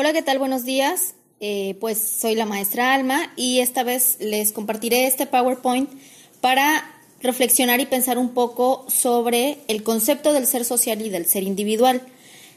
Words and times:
Hola, 0.00 0.12
¿qué 0.12 0.22
tal? 0.22 0.38
Buenos 0.38 0.64
días. 0.64 1.16
Eh, 1.40 1.76
pues 1.80 1.98
soy 1.98 2.36
la 2.36 2.46
maestra 2.46 2.94
Alma 2.94 3.32
y 3.34 3.58
esta 3.58 3.82
vez 3.82 4.16
les 4.20 4.52
compartiré 4.52 5.08
este 5.08 5.26
PowerPoint 5.26 5.90
para 6.40 6.88
reflexionar 7.20 7.80
y 7.80 7.86
pensar 7.86 8.16
un 8.16 8.28
poco 8.28 8.86
sobre 8.86 9.58
el 9.66 9.82
concepto 9.82 10.32
del 10.32 10.46
ser 10.46 10.64
social 10.64 11.02
y 11.02 11.08
del 11.08 11.26
ser 11.26 11.42
individual. 11.42 12.00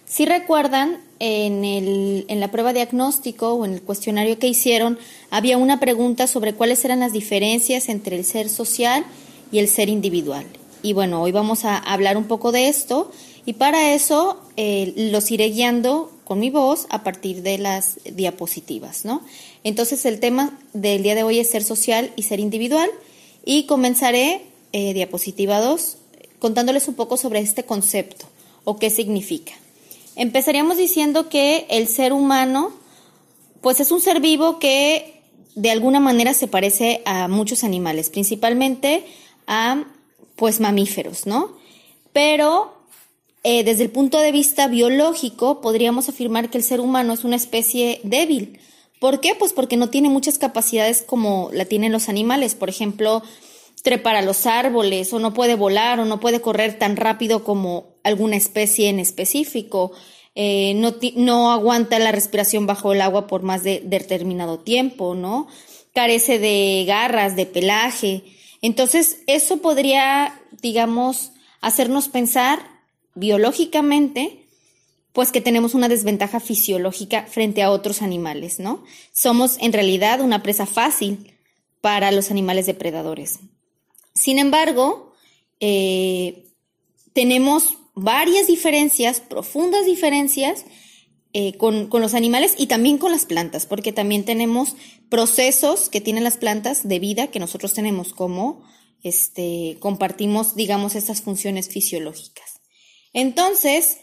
Si 0.05 0.27
recuerdan, 0.27 0.99
en, 1.17 1.65
el, 1.65 2.25
en 2.27 2.39
la 2.39 2.51
prueba 2.51 2.73
diagnóstico 2.73 3.53
o 3.53 3.65
en 3.65 3.73
el 3.73 3.81
cuestionario 3.81 4.37
que 4.37 4.45
hicieron, 4.45 4.99
había 5.31 5.57
una 5.57 5.79
pregunta 5.79 6.27
sobre 6.27 6.53
cuáles 6.53 6.85
eran 6.85 6.99
las 6.99 7.11
diferencias 7.11 7.89
entre 7.89 8.17
el 8.17 8.23
ser 8.23 8.49
social 8.49 9.03
y 9.51 9.57
el 9.57 9.67
ser 9.67 9.89
individual. 9.89 10.45
Y 10.83 10.93
bueno, 10.93 11.23
hoy 11.23 11.31
vamos 11.31 11.65
a 11.65 11.75
hablar 11.75 12.17
un 12.17 12.25
poco 12.25 12.51
de 12.51 12.67
esto 12.67 13.11
y 13.47 13.53
para 13.53 13.95
eso 13.95 14.39
eh, 14.57 14.93
los 14.95 15.31
iré 15.31 15.49
guiando 15.49 16.11
con 16.31 16.39
mi 16.39 16.49
voz 16.49 16.87
a 16.89 17.03
partir 17.03 17.41
de 17.41 17.57
las 17.57 17.99
diapositivas, 18.05 19.03
¿no? 19.03 19.21
Entonces 19.65 20.05
el 20.05 20.21
tema 20.21 20.57
del 20.71 21.03
día 21.03 21.13
de 21.13 21.23
hoy 21.23 21.39
es 21.39 21.49
ser 21.49 21.61
social 21.61 22.13
y 22.15 22.23
ser 22.23 22.39
individual 22.39 22.89
y 23.43 23.65
comenzaré 23.65 24.45
eh, 24.71 24.93
diapositiva 24.93 25.59
2 25.59 25.97
contándoles 26.39 26.87
un 26.87 26.93
poco 26.93 27.17
sobre 27.17 27.41
este 27.41 27.65
concepto 27.65 28.27
o 28.63 28.79
qué 28.79 28.89
significa. 28.89 29.51
Empezaríamos 30.15 30.77
diciendo 30.77 31.27
que 31.27 31.65
el 31.69 31.89
ser 31.89 32.13
humano 32.13 32.71
pues 33.59 33.81
es 33.81 33.91
un 33.91 33.99
ser 33.99 34.21
vivo 34.21 34.57
que 34.57 35.21
de 35.55 35.69
alguna 35.69 35.99
manera 35.99 36.33
se 36.33 36.47
parece 36.47 37.01
a 37.03 37.27
muchos 37.27 37.65
animales, 37.65 38.09
principalmente 38.09 39.03
a 39.47 39.83
pues 40.37 40.61
mamíferos, 40.61 41.27
¿no? 41.27 41.57
Pero 42.13 42.80
eh, 43.43 43.63
desde 43.63 43.83
el 43.83 43.89
punto 43.89 44.19
de 44.19 44.31
vista 44.31 44.67
biológico 44.67 45.61
podríamos 45.61 46.09
afirmar 46.09 46.49
que 46.49 46.57
el 46.57 46.63
ser 46.63 46.79
humano 46.79 47.13
es 47.13 47.23
una 47.23 47.35
especie 47.35 47.99
débil. 48.03 48.59
¿Por 48.99 49.19
qué? 49.19 49.33
Pues 49.33 49.51
porque 49.51 49.77
no 49.77 49.89
tiene 49.89 50.09
muchas 50.09 50.37
capacidades 50.37 51.01
como 51.01 51.49
la 51.51 51.65
tienen 51.65 51.91
los 51.91 52.07
animales. 52.07 52.53
Por 52.53 52.69
ejemplo, 52.69 53.23
trepar 53.81 54.15
a 54.15 54.21
los 54.21 54.45
árboles 54.45 55.11
o 55.11 55.19
no 55.19 55.33
puede 55.33 55.55
volar 55.55 55.99
o 55.99 56.05
no 56.05 56.19
puede 56.19 56.39
correr 56.39 56.77
tan 56.77 56.95
rápido 56.95 57.43
como 57.43 57.95
alguna 58.03 58.35
especie 58.35 58.89
en 58.89 58.99
específico. 58.99 59.91
Eh, 60.35 60.73
no, 60.75 60.95
no, 61.15 61.51
aguanta 61.51 61.97
la 61.97 62.11
respiración 62.11 62.67
bajo 62.67 62.93
el 62.93 63.01
agua 63.01 63.25
por 63.25 63.41
más 63.41 63.63
de 63.63 63.81
determinado 63.83 64.59
tiempo, 64.59 65.15
¿no? 65.15 65.47
Carece 65.95 66.37
de 66.37 66.85
garras, 66.85 67.35
de 67.35 67.47
pelaje. 67.47 68.23
Entonces, 68.61 69.23
eso 69.25 69.57
podría, 69.57 70.39
digamos, 70.61 71.31
hacernos 71.59 72.07
pensar 72.07 72.70
biológicamente, 73.15 74.45
pues 75.13 75.31
que 75.31 75.41
tenemos 75.41 75.73
una 75.73 75.89
desventaja 75.89 76.39
fisiológica 76.39 77.25
frente 77.27 77.63
a 77.63 77.71
otros 77.71 78.01
animales, 78.01 78.59
¿no? 78.59 78.83
Somos 79.11 79.57
en 79.59 79.73
realidad 79.73 80.21
una 80.21 80.41
presa 80.41 80.65
fácil 80.65 81.33
para 81.81 82.11
los 82.11 82.31
animales 82.31 82.65
depredadores. 82.65 83.39
Sin 84.13 84.39
embargo, 84.39 85.13
eh, 85.59 86.45
tenemos 87.13 87.77
varias 87.93 88.47
diferencias, 88.47 89.19
profundas 89.19 89.85
diferencias, 89.85 90.65
eh, 91.33 91.55
con, 91.57 91.87
con, 91.87 92.01
los 92.01 92.13
animales 92.13 92.55
y 92.57 92.67
también 92.67 92.97
con 92.97 93.11
las 93.11 93.25
plantas, 93.25 93.65
porque 93.65 93.93
también 93.93 94.25
tenemos 94.25 94.75
procesos 95.09 95.87
que 95.87 96.01
tienen 96.01 96.25
las 96.25 96.35
plantas 96.35 96.87
de 96.87 96.99
vida 96.99 97.27
que 97.27 97.39
nosotros 97.39 97.73
tenemos, 97.73 98.13
como 98.13 98.63
este, 99.01 99.77
compartimos, 99.79 100.55
digamos, 100.55 100.95
estas 100.95 101.21
funciones 101.21 101.69
fisiológicas. 101.69 102.50
Entonces, 103.13 103.99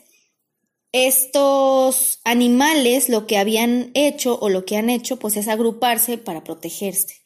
estos 0.92 2.20
animales 2.24 3.08
lo 3.08 3.26
que 3.26 3.38
habían 3.38 3.90
hecho 3.94 4.38
o 4.40 4.48
lo 4.48 4.64
que 4.64 4.76
han 4.76 4.90
hecho, 4.90 5.18
pues 5.18 5.36
es 5.36 5.48
agruparse 5.48 6.18
para 6.18 6.44
protegerse. 6.44 7.16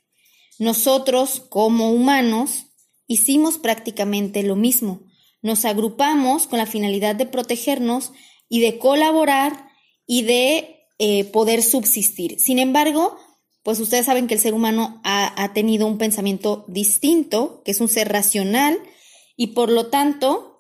Nosotros, 0.59 1.41
como 1.49 1.91
humanos, 1.91 2.67
hicimos 3.07 3.59
prácticamente 3.59 4.43
lo 4.43 4.57
mismo. 4.57 5.03
Nos 5.43 5.65
agrupamos 5.65 6.47
con 6.47 6.59
la 6.59 6.67
finalidad 6.67 7.17
de 7.17 7.27
protegernos 7.27 8.13
y 8.49 8.61
de 8.61 8.79
colaborar 8.79 9.71
y 10.07 10.23
de 10.23 10.87
eh, 10.99 11.25
poder 11.25 11.63
subsistir. 11.63 12.39
Sin 12.39 12.59
embargo, 12.59 13.17
pues 13.63 13.81
ustedes 13.81 14.07
saben 14.07 14.27
que 14.27 14.35
el 14.35 14.41
ser 14.41 14.55
humano 14.55 15.01
ha, 15.05 15.43
ha 15.43 15.53
tenido 15.53 15.87
un 15.87 15.99
pensamiento 15.99 16.65
distinto, 16.69 17.63
que 17.65 17.71
es 17.71 17.81
un 17.81 17.89
ser 17.89 18.13
racional, 18.13 18.79
y 19.37 19.49
por 19.49 19.71
lo 19.71 19.87
tanto, 19.87 20.52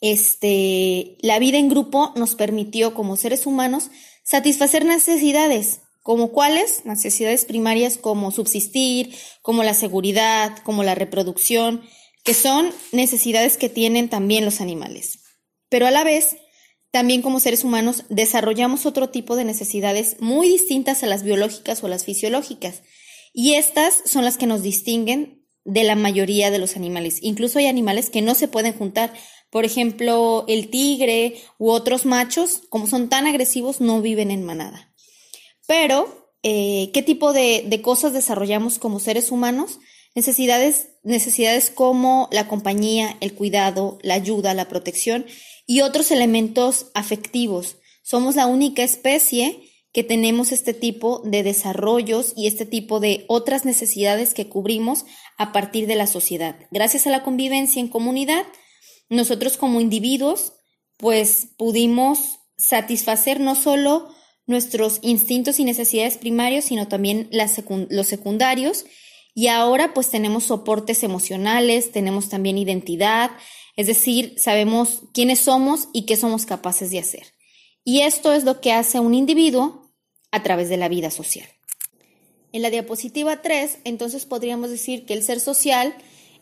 este, 0.00 1.16
la 1.20 1.38
vida 1.38 1.58
en 1.58 1.68
grupo 1.68 2.12
nos 2.16 2.34
permitió 2.34 2.94
como 2.94 3.16
seres 3.16 3.46
humanos 3.46 3.90
satisfacer 4.24 4.84
necesidades, 4.84 5.80
como 6.02 6.32
cuáles, 6.32 6.84
necesidades 6.84 7.44
primarias 7.44 7.98
como 7.98 8.30
subsistir, 8.30 9.14
como 9.42 9.62
la 9.62 9.74
seguridad, 9.74 10.56
como 10.64 10.82
la 10.82 10.94
reproducción, 10.94 11.82
que 12.24 12.34
son 12.34 12.70
necesidades 12.92 13.56
que 13.56 13.68
tienen 13.68 14.08
también 14.08 14.44
los 14.44 14.60
animales. 14.60 15.20
Pero 15.68 15.86
a 15.86 15.90
la 15.90 16.04
vez, 16.04 16.36
también 16.90 17.22
como 17.22 17.40
seres 17.40 17.64
humanos 17.64 18.04
desarrollamos 18.08 18.86
otro 18.86 19.10
tipo 19.10 19.36
de 19.36 19.44
necesidades 19.44 20.16
muy 20.20 20.48
distintas 20.48 21.02
a 21.02 21.06
las 21.06 21.22
biológicas 21.22 21.82
o 21.84 21.88
las 21.88 22.04
fisiológicas. 22.04 22.82
Y 23.32 23.54
estas 23.54 24.02
son 24.06 24.24
las 24.24 24.38
que 24.38 24.46
nos 24.46 24.62
distinguen 24.62 25.46
de 25.64 25.84
la 25.84 25.94
mayoría 25.94 26.50
de 26.50 26.58
los 26.58 26.76
animales. 26.76 27.18
Incluso 27.22 27.58
hay 27.58 27.66
animales 27.66 28.10
que 28.10 28.22
no 28.22 28.34
se 28.34 28.48
pueden 28.48 28.72
juntar. 28.72 29.12
Por 29.50 29.64
ejemplo, 29.64 30.44
el 30.48 30.70
tigre 30.70 31.40
u 31.58 31.70
otros 31.70 32.06
machos, 32.06 32.62
como 32.68 32.86
son 32.86 33.08
tan 33.08 33.26
agresivos, 33.26 33.80
no 33.80 34.00
viven 34.00 34.30
en 34.30 34.44
manada. 34.44 34.92
Pero, 35.66 36.32
eh, 36.42 36.90
¿qué 36.92 37.02
tipo 37.02 37.32
de, 37.32 37.64
de 37.66 37.82
cosas 37.82 38.12
desarrollamos 38.12 38.78
como 38.78 39.00
seres 39.00 39.30
humanos? 39.30 39.80
Necesidades, 40.14 40.88
necesidades 41.02 41.70
como 41.70 42.28
la 42.32 42.48
compañía, 42.48 43.16
el 43.20 43.34
cuidado, 43.34 43.98
la 44.02 44.14
ayuda, 44.14 44.54
la 44.54 44.68
protección 44.68 45.26
y 45.66 45.82
otros 45.82 46.10
elementos 46.10 46.86
afectivos. 46.94 47.76
Somos 48.02 48.34
la 48.34 48.46
única 48.46 48.82
especie 48.82 49.70
que 49.92 50.04
tenemos 50.04 50.52
este 50.52 50.74
tipo 50.74 51.20
de 51.24 51.42
desarrollos 51.42 52.32
y 52.36 52.46
este 52.46 52.64
tipo 52.64 53.00
de 53.00 53.24
otras 53.28 53.64
necesidades 53.64 54.34
que 54.34 54.48
cubrimos 54.48 55.04
a 55.36 55.52
partir 55.52 55.86
de 55.86 55.96
la 55.96 56.06
sociedad. 56.06 56.56
Gracias 56.70 57.06
a 57.06 57.10
la 57.10 57.22
convivencia 57.22 57.80
en 57.80 57.88
comunidad, 57.88 58.44
nosotros 59.10 59.56
como 59.56 59.80
individuos, 59.80 60.54
pues 60.96 61.48
pudimos 61.58 62.38
satisfacer 62.56 63.40
no 63.40 63.54
solo 63.54 64.08
nuestros 64.46 64.98
instintos 65.02 65.58
y 65.58 65.64
necesidades 65.64 66.16
primarios, 66.16 66.64
sino 66.64 66.88
también 66.88 67.28
los 67.30 68.06
secundarios. 68.06 68.86
Y 69.34 69.48
ahora 69.48 69.94
pues 69.94 70.10
tenemos 70.10 70.44
soportes 70.44 71.02
emocionales, 71.02 71.92
tenemos 71.92 72.28
también 72.28 72.58
identidad, 72.58 73.30
es 73.76 73.86
decir, 73.86 74.34
sabemos 74.36 75.02
quiénes 75.14 75.40
somos 75.40 75.88
y 75.92 76.04
qué 76.04 76.16
somos 76.16 76.46
capaces 76.46 76.90
de 76.90 76.98
hacer. 76.98 77.34
Y 77.84 78.00
esto 78.00 78.32
es 78.32 78.44
lo 78.44 78.60
que 78.60 78.72
hace 78.72 79.00
un 79.00 79.14
individuo 79.14 79.90
a 80.32 80.42
través 80.42 80.68
de 80.68 80.76
la 80.76 80.88
vida 80.88 81.10
social. 81.10 81.48
En 82.52 82.62
la 82.62 82.70
diapositiva 82.70 83.42
3, 83.42 83.78
entonces 83.84 84.26
podríamos 84.26 84.70
decir 84.70 85.06
que 85.06 85.14
el 85.14 85.22
ser 85.22 85.40
social 85.40 85.94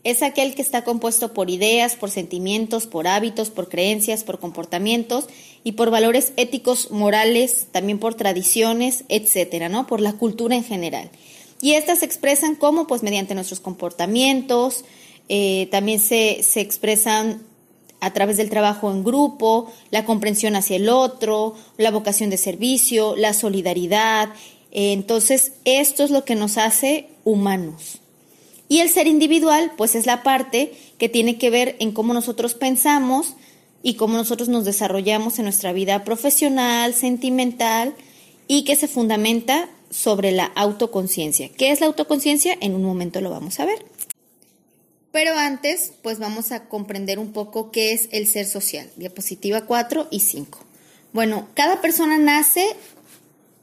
es 0.05 0.23
aquel 0.23 0.55
que 0.55 0.63
está 0.63 0.85
compuesto 0.85 1.35
por 1.35 1.51
ideas, 1.51 1.97
por 1.97 2.11
sentimientos, 2.11 2.87
por 2.87 3.09
hábitos, 3.09 3.51
por 3.51 3.69
creencias, 3.69 4.25
por 4.25 4.39
comportamientos 4.39 5.27
y 5.65 5.73
por 5.73 5.91
valores 5.91 6.33
éticos, 6.37 6.91
morales, 6.91 7.67
también 7.73 7.99
por 7.99 8.15
tradiciones, 8.15 9.05
etcétera, 9.09 9.69
¿no? 9.69 9.87
Por 9.87 10.01
la 10.01 10.13
cultura 10.13 10.55
en 10.55 10.65
general. 10.65 11.11
Y 11.61 11.73
estas 11.73 12.01
se 12.01 12.07
expresan 12.07 12.55
como, 12.55 12.87
pues, 12.87 13.03
mediante 13.03 13.35
nuestros 13.35 13.61
comportamientos, 13.61 14.85
eh, 15.29 15.69
también 15.71 15.99
se, 15.99 16.43
se 16.43 16.61
expresan 16.61 17.43
a 18.01 18.13
través 18.13 18.37
del 18.37 18.49
trabajo 18.49 18.93
en 18.93 19.03
grupo, 19.03 19.71
la 19.91 20.05
comprensión 20.05 20.55
hacia 20.55 20.77
el 20.77 20.89
otro, 20.89 21.55
la 21.77 21.91
vocación 21.91 22.31
de 22.31 22.37
servicio, 22.37 23.17
la 23.17 23.35
solidaridad. 23.35 24.31
Entonces, 24.71 25.53
esto 25.65 26.05
es 26.05 26.11
lo 26.11 26.25
que 26.25 26.37
nos 26.37 26.59
hace 26.59 27.09
humanos. 27.25 28.01
Y 28.69 28.81
el 28.81 28.91
ser 28.91 29.07
individual, 29.07 29.73
pues 29.77 29.95
es 29.95 30.07
la 30.07 30.23
parte 30.23 30.73
que 30.99 31.09
tiene 31.09 31.39
que 31.39 31.51
ver 31.51 31.77
en 31.79 31.93
cómo 31.93 32.13
nosotros 32.13 32.55
pensamos 32.55 33.35
y 33.83 33.95
cómo 33.95 34.17
nosotros 34.17 34.49
nos 34.49 34.65
desarrollamos 34.65 35.39
en 35.39 35.45
nuestra 35.45 35.73
vida 35.73 36.05
profesional, 36.05 36.95
sentimental 36.95 37.95
y 38.47 38.65
que 38.65 38.77
se 38.77 38.89
fundamenta 38.89 39.69
sobre 39.91 40.33
la 40.33 40.45
autoconciencia. 40.45 41.49
¿Qué 41.49 41.71
es 41.71 41.81
la 41.81 41.87
autoconciencia? 41.87 42.57
En 42.61 42.75
un 42.75 42.83
momento 42.83 43.21
lo 43.21 43.31
vamos 43.31 43.59
a 43.61 43.65
ver. 43.65 43.85
Pero 45.13 45.35
antes, 45.37 45.93
pues 46.03 46.19
vamos 46.19 46.53
a 46.53 46.69
comprender 46.69 47.19
un 47.19 47.33
poco 47.33 47.71
qué 47.71 47.93
es 47.93 48.09
el 48.13 48.27
ser 48.27 48.47
social. 48.47 48.91
Diapositiva 48.97 49.65
4 49.65 50.09
y 50.11 50.21
5. 50.21 50.59
Bueno, 51.13 51.49
cada 51.55 51.81
persona 51.81 52.19
nace, 52.19 52.65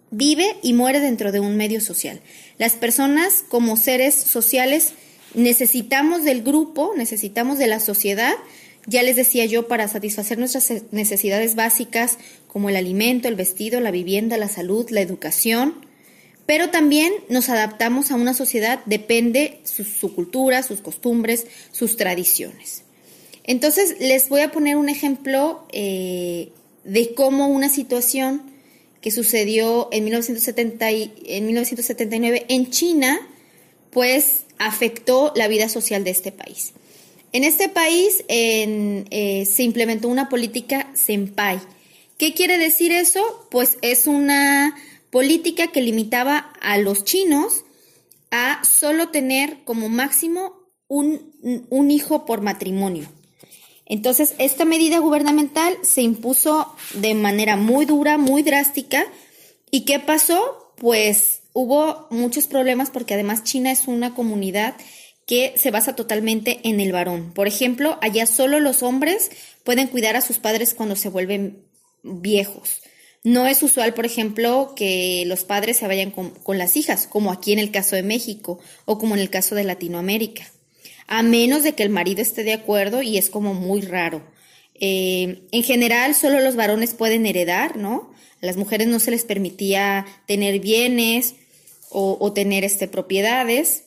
vive 0.09 0.57
y 0.63 0.73
muere 0.73 0.99
dentro 0.99 1.31
de 1.31 1.39
un 1.39 1.55
medio 1.55 1.81
social. 1.81 2.21
Las 2.57 2.73
personas 2.73 3.43
como 3.47 3.77
seres 3.77 4.15
sociales 4.15 4.93
necesitamos 5.33 6.23
del 6.23 6.41
grupo, 6.41 6.93
necesitamos 6.95 7.57
de 7.57 7.67
la 7.67 7.79
sociedad, 7.79 8.33
ya 8.87 9.03
les 9.03 9.15
decía 9.15 9.45
yo, 9.45 9.67
para 9.67 9.87
satisfacer 9.87 10.37
nuestras 10.37 10.71
necesidades 10.91 11.55
básicas 11.55 12.17
como 12.47 12.69
el 12.69 12.75
alimento, 12.75 13.27
el 13.27 13.35
vestido, 13.35 13.79
la 13.79 13.91
vivienda, 13.91 14.37
la 14.37 14.47
salud, 14.47 14.89
la 14.89 15.01
educación, 15.01 15.85
pero 16.45 16.69
también 16.69 17.11
nos 17.27 17.49
adaptamos 17.49 18.11
a 18.11 18.15
una 18.15 18.33
sociedad, 18.33 18.79
depende 18.85 19.59
su, 19.63 20.13
cultura, 20.13 20.61
sus 20.61 20.81
costumbres, 20.81 21.47
sus 21.71 21.97
tradiciones. 21.97 22.83
Entonces, 23.43 23.95
les 23.99 24.29
voy 24.29 24.41
a 24.41 24.51
poner 24.51 24.77
un 24.77 24.89
ejemplo 24.89 25.65
eh, 25.71 26.51
de 26.83 27.13
cómo 27.15 27.47
una 27.47 27.69
situación 27.69 28.43
que 29.05 29.11
sucedió 29.11 29.87
en, 29.91 30.03
1970 30.05 30.89
en 30.89 31.45
1979 31.45 32.47
en 32.49 32.71
China, 32.71 33.19
pues 33.91 34.45
afectó 34.57 35.31
la 35.35 35.47
vida 35.47 35.69
social 35.69 36.03
de 36.03 36.09
este 36.09 36.31
país. 36.31 36.73
En 37.31 37.43
este 37.43 37.69
país 37.69 38.25
eh, 38.29 39.47
se 39.47 39.61
implementó 39.61 40.07
una 40.07 40.27
política 40.27 40.89
senpai. 40.95 41.59
¿Qué 42.17 42.33
quiere 42.33 42.57
decir 42.57 42.91
eso? 42.91 43.47
Pues 43.51 43.77
es 43.83 44.07
una 44.07 44.75
política 45.11 45.67
que 45.67 45.83
limitaba 45.83 46.51
a 46.59 46.79
los 46.79 47.03
chinos 47.03 47.63
a 48.31 48.63
solo 48.65 49.09
tener 49.09 49.59
como 49.65 49.87
máximo 49.87 50.63
un, 50.87 51.91
hijo 51.91 52.25
por 52.25 52.41
matrimonio. 52.41 53.07
Entonces, 53.85 54.33
esta 54.39 54.65
medida 54.65 54.99
gubernamental 54.99 55.77
se 55.83 56.01
impuso 56.01 56.75
de 56.95 57.13
manera 57.13 57.55
muy 57.55 57.85
dura, 57.85 58.17
muy 58.17 58.41
drástica. 58.43 59.05
¿Y 59.69 59.85
qué 59.85 59.99
pasó? 59.99 60.73
Pues 60.77 61.41
hubo 61.53 62.07
muchos 62.09 62.47
problemas 62.47 62.89
porque 62.89 63.13
además 63.13 63.43
China 63.43 63.71
es 63.71 63.87
una 63.87 64.13
comunidad 64.13 64.75
que 65.25 65.53
se 65.57 65.71
basa 65.71 65.95
totalmente 65.95 66.59
en 66.63 66.79
el 66.79 66.91
varón. 66.91 67.31
Por 67.33 67.47
ejemplo, 67.47 67.97
allá 68.01 68.25
solo 68.25 68.59
los 68.59 68.83
hombres 68.83 69.31
pueden 69.63 69.87
cuidar 69.87 70.15
a 70.15 70.21
sus 70.21 70.37
padres 70.37 70.73
cuando 70.73 70.95
se 70.95 71.09
vuelven 71.09 71.63
viejos. 72.03 72.81
No 73.23 73.47
es 73.47 73.63
usual, 73.63 73.95
por 73.95 74.05
ejemplo, 74.05 74.73
que 74.75 75.23
los 75.25 75.43
padres 75.43 75.77
se 75.77 75.87
vayan 75.87 76.11
con, 76.11 76.57
las 76.59 76.77
hijas, 76.77 77.07
como 77.07 77.31
aquí 77.31 77.53
en 77.53 77.59
el 77.59 77.71
caso 77.71 77.95
de 77.95 78.03
México 78.03 78.59
o 78.85 78.99
como 78.99 79.15
en 79.15 79.21
el 79.21 79.31
caso 79.31 79.55
de 79.55 79.63
Latinoamérica, 79.63 80.45
a 81.07 81.23
menos 81.23 81.63
de 81.63 81.73
que 81.73 81.83
el 81.83 81.89
marido 81.89 82.21
esté 82.21 82.43
de 82.43 82.53
acuerdo 82.53 83.01
y 83.01 83.17
es 83.17 83.29
como 83.29 83.53
muy 83.53 83.81
raro. 83.81 84.21
Eh, 84.73 85.43
en 85.51 85.63
general, 85.63 86.15
solo 86.15 86.39
los 86.41 86.55
varones 86.55 86.93
pueden 86.93 87.25
heredar, 87.25 87.77
¿no? 87.77 88.11
A 88.41 88.45
las 88.45 88.57
mujeres 88.57 88.87
no 88.87 88.99
se 88.99 89.11
les 89.11 89.23
permitía 89.23 90.05
tener 90.25 90.59
bienes 90.59 91.35
o, 91.89 92.33
tener 92.33 92.65
este, 92.65 92.89
propiedades. 92.89 93.83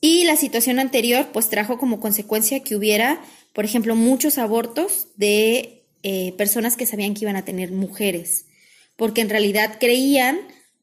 Y 0.00 0.24
la 0.24 0.36
situación 0.36 0.78
anterior, 0.78 1.28
pues 1.32 1.50
trajo 1.50 1.76
como 1.76 2.00
consecuencia 2.00 2.60
que 2.60 2.76
hubiera, 2.76 3.20
por 3.52 3.66
ejemplo, 3.66 3.94
muchos 3.94 4.38
abortos 4.38 5.08
de 5.16 5.82
eh, 6.02 6.32
personas 6.38 6.76
que 6.76 6.86
sabían 6.86 7.12
que 7.12 7.24
iban 7.24 7.36
a 7.36 7.44
tener 7.44 7.72
mujeres 7.72 8.46
porque 8.96 9.20
en 9.20 9.30
realidad 9.30 9.78
creían 9.80 10.38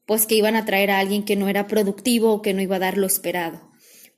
pues 0.06 0.26
que 0.26 0.34
iban 0.34 0.56
a 0.56 0.64
traer 0.64 0.90
a 0.90 0.98
alguien 0.98 1.24
que 1.24 1.36
no 1.36 1.48
era 1.48 1.68
productivo 1.68 2.32
o 2.32 2.42
que 2.42 2.52
no 2.52 2.60
iba 2.60 2.76
a 2.76 2.80
dar 2.80 2.98
lo 2.98 3.06
esperado. 3.06 3.60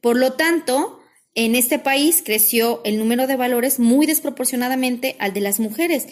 Por 0.00 0.16
lo 0.16 0.32
tanto, 0.32 1.01
en 1.34 1.54
este 1.54 1.78
país 1.78 2.22
creció 2.24 2.80
el 2.84 2.98
número 2.98 3.26
de 3.26 3.36
valores 3.36 3.78
muy 3.78 4.06
desproporcionadamente 4.06 5.16
al 5.18 5.32
de 5.32 5.40
las 5.40 5.60
mujeres 5.60 6.06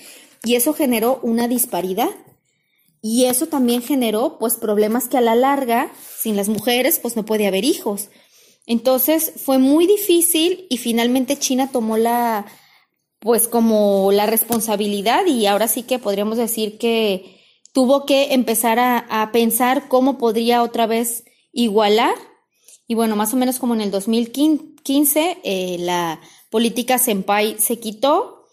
y 0.44 0.54
eso 0.54 0.72
generó 0.72 1.20
una 1.22 1.48
disparidad. 1.48 2.10
Y 3.02 3.26
eso 3.26 3.46
también 3.46 3.82
generó 3.82 4.38
pues 4.38 4.56
problemas 4.56 5.08
que 5.08 5.16
a 5.16 5.22
la 5.22 5.34
larga, 5.34 5.90
sin 6.18 6.36
las 6.36 6.48
mujeres, 6.48 6.98
pues 6.98 7.16
no 7.16 7.24
puede 7.24 7.46
haber 7.46 7.64
hijos. 7.64 8.10
Entonces 8.66 9.32
fue 9.36 9.58
muy 9.58 9.86
difícil 9.86 10.66
y 10.68 10.76
finalmente 10.76 11.38
China 11.38 11.70
tomó 11.72 11.96
la 11.96 12.46
pues 13.20 13.48
como 13.48 14.12
la 14.12 14.26
responsabilidad 14.26 15.26
y 15.26 15.46
ahora 15.46 15.68
sí 15.68 15.82
que 15.82 15.98
podríamos 15.98 16.38
decir 16.38 16.78
que 16.78 17.38
tuvo 17.72 18.06
que 18.06 18.32
empezar 18.32 18.78
a, 18.78 19.30
pensar 19.32 19.88
cómo 19.88 20.18
podría 20.18 20.62
otra 20.62 20.86
vez 20.86 21.24
igualar. 21.52 22.14
Y 22.90 22.96
bueno, 22.96 23.14
más 23.14 23.32
o 23.32 23.36
menos 23.36 23.60
como 23.60 23.74
en 23.74 23.82
el 23.82 23.92
2015, 23.92 25.38
eh, 25.44 25.76
la 25.78 26.20
política 26.50 26.98
Senpai 26.98 27.54
se 27.60 27.78
quitó, 27.78 28.48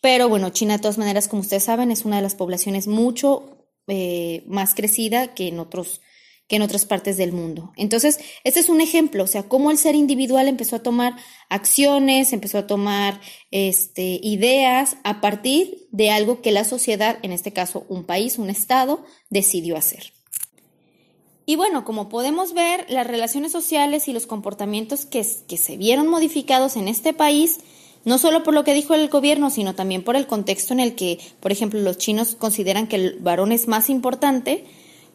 pero 0.00 0.28
bueno, 0.28 0.50
China 0.50 0.74
de 0.74 0.78
todas 0.78 0.96
maneras, 0.96 1.26
como 1.26 1.42
ustedes 1.42 1.64
saben, 1.64 1.90
es 1.90 2.04
una 2.04 2.14
de 2.14 2.22
las 2.22 2.36
poblaciones 2.36 2.86
mucho 2.86 3.66
eh, 3.88 4.44
más 4.46 4.76
crecida 4.76 5.34
que 5.34 5.48
en 5.48 5.58
otros 5.58 6.02
que 6.46 6.54
en 6.54 6.62
otras 6.62 6.84
partes 6.84 7.16
del 7.16 7.32
mundo. 7.32 7.72
Entonces, 7.76 8.20
este 8.44 8.60
es 8.60 8.68
un 8.68 8.80
ejemplo, 8.80 9.24
o 9.24 9.26
sea, 9.26 9.48
cómo 9.48 9.72
el 9.72 9.78
ser 9.78 9.96
individual 9.96 10.46
empezó 10.46 10.76
a 10.76 10.82
tomar 10.84 11.16
acciones, 11.48 12.32
empezó 12.32 12.58
a 12.58 12.68
tomar 12.68 13.20
este, 13.50 14.20
ideas 14.22 14.98
a 15.02 15.20
partir 15.20 15.88
de 15.90 16.10
algo 16.10 16.42
que 16.42 16.52
la 16.52 16.62
sociedad, 16.62 17.18
en 17.22 17.32
este 17.32 17.52
caso 17.52 17.86
un 17.88 18.04
país, 18.04 18.38
un 18.38 18.50
Estado, 18.50 19.04
decidió 19.30 19.76
hacer. 19.76 20.12
Y 21.50 21.56
bueno, 21.56 21.84
como 21.84 22.08
podemos 22.08 22.54
ver, 22.54 22.86
las 22.88 23.04
relaciones 23.04 23.50
sociales 23.50 24.06
y 24.06 24.12
los 24.12 24.28
comportamientos 24.28 25.04
que, 25.04 25.24
se 25.24 25.76
vieron 25.76 26.06
modificados 26.06 26.76
en 26.76 26.86
este 26.86 27.12
país, 27.12 27.58
no 28.04 28.18
solo 28.18 28.44
por 28.44 28.54
lo 28.54 28.62
que 28.62 28.72
dijo 28.72 28.94
el 28.94 29.08
gobierno, 29.08 29.50
sino 29.50 29.74
también 29.74 30.04
por 30.04 30.14
el 30.14 30.28
contexto 30.28 30.74
en 30.74 30.78
el 30.78 30.94
que, 30.94 31.18
por 31.40 31.50
ejemplo, 31.50 31.80
los 31.80 31.98
chinos 31.98 32.36
consideran 32.36 32.86
que 32.86 32.94
el 32.94 33.18
varón 33.18 33.50
es 33.50 33.66
más 33.66 33.90
importante, 33.90 34.64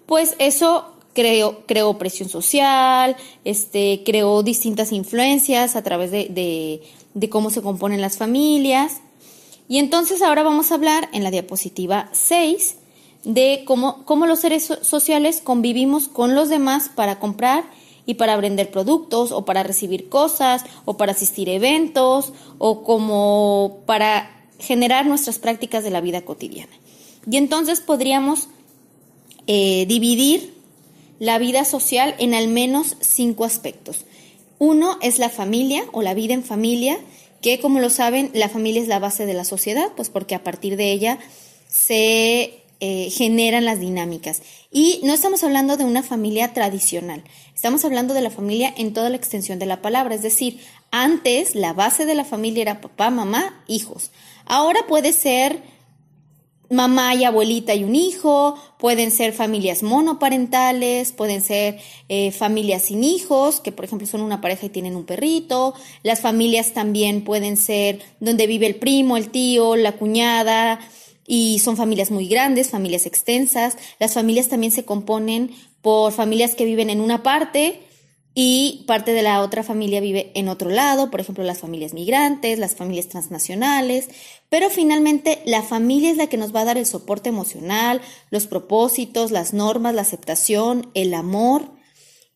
pues 0.07 0.35
eso 0.37 0.97
creó, 1.13 1.97
presión 1.97 2.27
social, 2.27 3.15
este, 3.45 4.03
creó 4.05 4.43
distintas 4.43 4.91
influencias 4.91 5.77
a 5.77 5.83
través 5.83 6.11
de, 6.11 6.81
cómo 7.29 7.49
se 7.49 7.61
componen 7.61 8.01
las 8.01 8.17
familias. 8.17 8.97
Y 9.69 9.77
entonces 9.77 10.21
ahora 10.21 10.43
vamos 10.43 10.73
a 10.73 10.75
hablar 10.75 11.07
en 11.13 11.23
la 11.23 11.31
diapositiva 11.31 12.09
6 12.11 12.75
de 13.25 13.63
cómo, 13.65 14.05
cómo 14.05 14.27
los 14.27 14.39
seres 14.39 14.71
sociales 14.81 15.41
convivimos 15.43 16.07
con 16.07 16.35
los 16.35 16.47
demás 16.47 16.89
para 16.93 17.19
comprar 17.19 17.65
y 18.05 18.13
para 18.13 18.37
vender 18.37 18.71
productos 18.71 19.31
o 19.31 19.45
para 19.45 19.63
recibir 19.63 20.09
cosas 20.09 20.63
o 20.85 20.95
para 20.95 21.11
asistir 21.11 21.49
a 21.49 21.53
eventos 21.53 22.33
o 22.59 22.83
como 22.83 23.79
para 23.85 24.31
generar 24.59 25.05
nuestras 25.05 25.39
prácticas 25.39 25.83
de 25.83 25.89
la 25.89 26.01
vida 26.01 26.21
cotidiana. 26.21 26.71
Y 27.29 27.37
entonces 27.37 27.81
podríamos 27.81 28.47
eh, 29.47 29.85
dividir 29.87 30.53
la 31.19 31.39
vida 31.39 31.65
social 31.65 32.15
en 32.19 32.35
al 32.35 32.47
menos 32.47 32.95
cinco 32.99 33.43
aspectos. 33.43 34.05
Uno 34.59 34.97
es 35.01 35.17
la 35.17 35.29
familia 35.29 35.83
o 35.91 36.01
la 36.01 36.13
vida 36.13 36.33
en 36.33 36.43
familia, 36.43 36.99
que 37.41 37.59
como 37.59 37.79
lo 37.79 37.89
saben, 37.89 38.29
la 38.33 38.49
familia 38.49 38.81
es 38.81 38.87
la 38.87 38.99
base 38.99 39.25
de 39.25 39.33
la 39.33 39.45
sociedad, 39.45 39.91
pues 39.95 40.09
porque 40.09 40.35
a 40.35 40.43
partir 40.43 40.77
de 40.77 40.91
ella 40.91 41.19
se 41.67 42.64
eh, 42.79 43.09
generan 43.11 43.65
las 43.65 43.79
dinámicas. 43.79 44.41
Y 44.71 44.99
no 45.03 45.13
estamos 45.13 45.43
hablando 45.43 45.77
de 45.77 45.85
una 45.85 46.03
familia 46.03 46.53
tradicional, 46.53 47.23
estamos 47.53 47.85
hablando 47.85 48.13
de 48.13 48.21
la 48.21 48.29
familia 48.29 48.73
en 48.77 48.93
toda 48.93 49.09
la 49.09 49.17
extensión 49.17 49.59
de 49.59 49.65
la 49.65 49.81
palabra, 49.81 50.15
es 50.15 50.23
decir, 50.23 50.59
antes 50.91 51.55
la 51.55 51.73
base 51.73 52.05
de 52.05 52.15
la 52.15 52.25
familia 52.25 52.61
era 52.61 52.81
papá, 52.81 53.09
mamá, 53.09 53.63
hijos. 53.67 54.11
Ahora 54.45 54.81
puede 54.87 55.13
ser 55.13 55.61
mamá 56.69 57.13
y 57.15 57.23
abuelita 57.23 57.73
y 57.75 57.83
un 57.83 57.95
hijo, 57.95 58.55
pueden 58.79 59.11
ser 59.11 59.33
familias 59.33 59.83
monoparentales, 59.83 61.11
pueden 61.11 61.41
ser 61.41 61.79
eh, 62.09 62.31
familias 62.31 62.83
sin 62.83 63.03
hijos, 63.03 63.59
que 63.59 63.71
por 63.71 63.85
ejemplo 63.85 64.07
son 64.07 64.21
una 64.21 64.41
pareja 64.41 64.65
y 64.65 64.69
tienen 64.69 64.95
un 64.95 65.05
perrito, 65.05 65.73
las 66.03 66.21
familias 66.21 66.73
también 66.73 67.23
pueden 67.23 67.57
ser 67.57 68.01
donde 68.19 68.47
vive 68.47 68.67
el 68.67 68.75
primo, 68.75 69.17
el 69.17 69.29
tío, 69.29 69.75
la 69.75 69.93
cuñada, 69.93 70.79
y 71.27 71.59
son 71.59 71.77
familias 71.77 72.11
muy 72.11 72.27
grandes, 72.27 72.69
familias 72.69 73.05
extensas, 73.05 73.77
las 73.99 74.13
familias 74.13 74.47
también 74.47 74.71
se 74.71 74.85
componen 74.85 75.51
por 75.81 76.11
familias 76.11 76.55
que 76.55 76.65
viven 76.65 76.89
en 76.89 77.01
una 77.01 77.23
parte, 77.23 77.81
y 78.37 78.83
parte 78.85 79.13
de 79.13 79.21
la 79.21 79.41
otra 79.41 79.63
familia 79.63 80.01
vive 80.01 80.33
en 80.35 80.49
otro 80.49 80.69
lado, 80.69 81.09
por 81.09 81.21
ejemplo, 81.21 81.45
las 81.45 81.59
familias 81.59 81.93
migrantes, 81.93 82.59
las 82.59 82.75
familias 82.75 83.07
transnacionales, 83.07 84.09
pero 84.49 84.69
finalmente 84.69 85.41
la 85.45 85.63
familia 85.63 86.11
es 86.11 86.17
la 86.17 86.27
que 86.27 86.35
nos 86.35 86.53
va 86.53 86.59
a 86.59 86.65
dar 86.65 86.77
el 86.77 86.85
soporte 86.85 87.29
emocional, 87.29 88.01
los 88.31 88.45
propósitos, 88.45 89.31
las 89.31 89.53
normas, 89.53 89.95
la 89.95 90.01
aceptación, 90.01 90.91
el 90.95 91.13
amor 91.13 91.71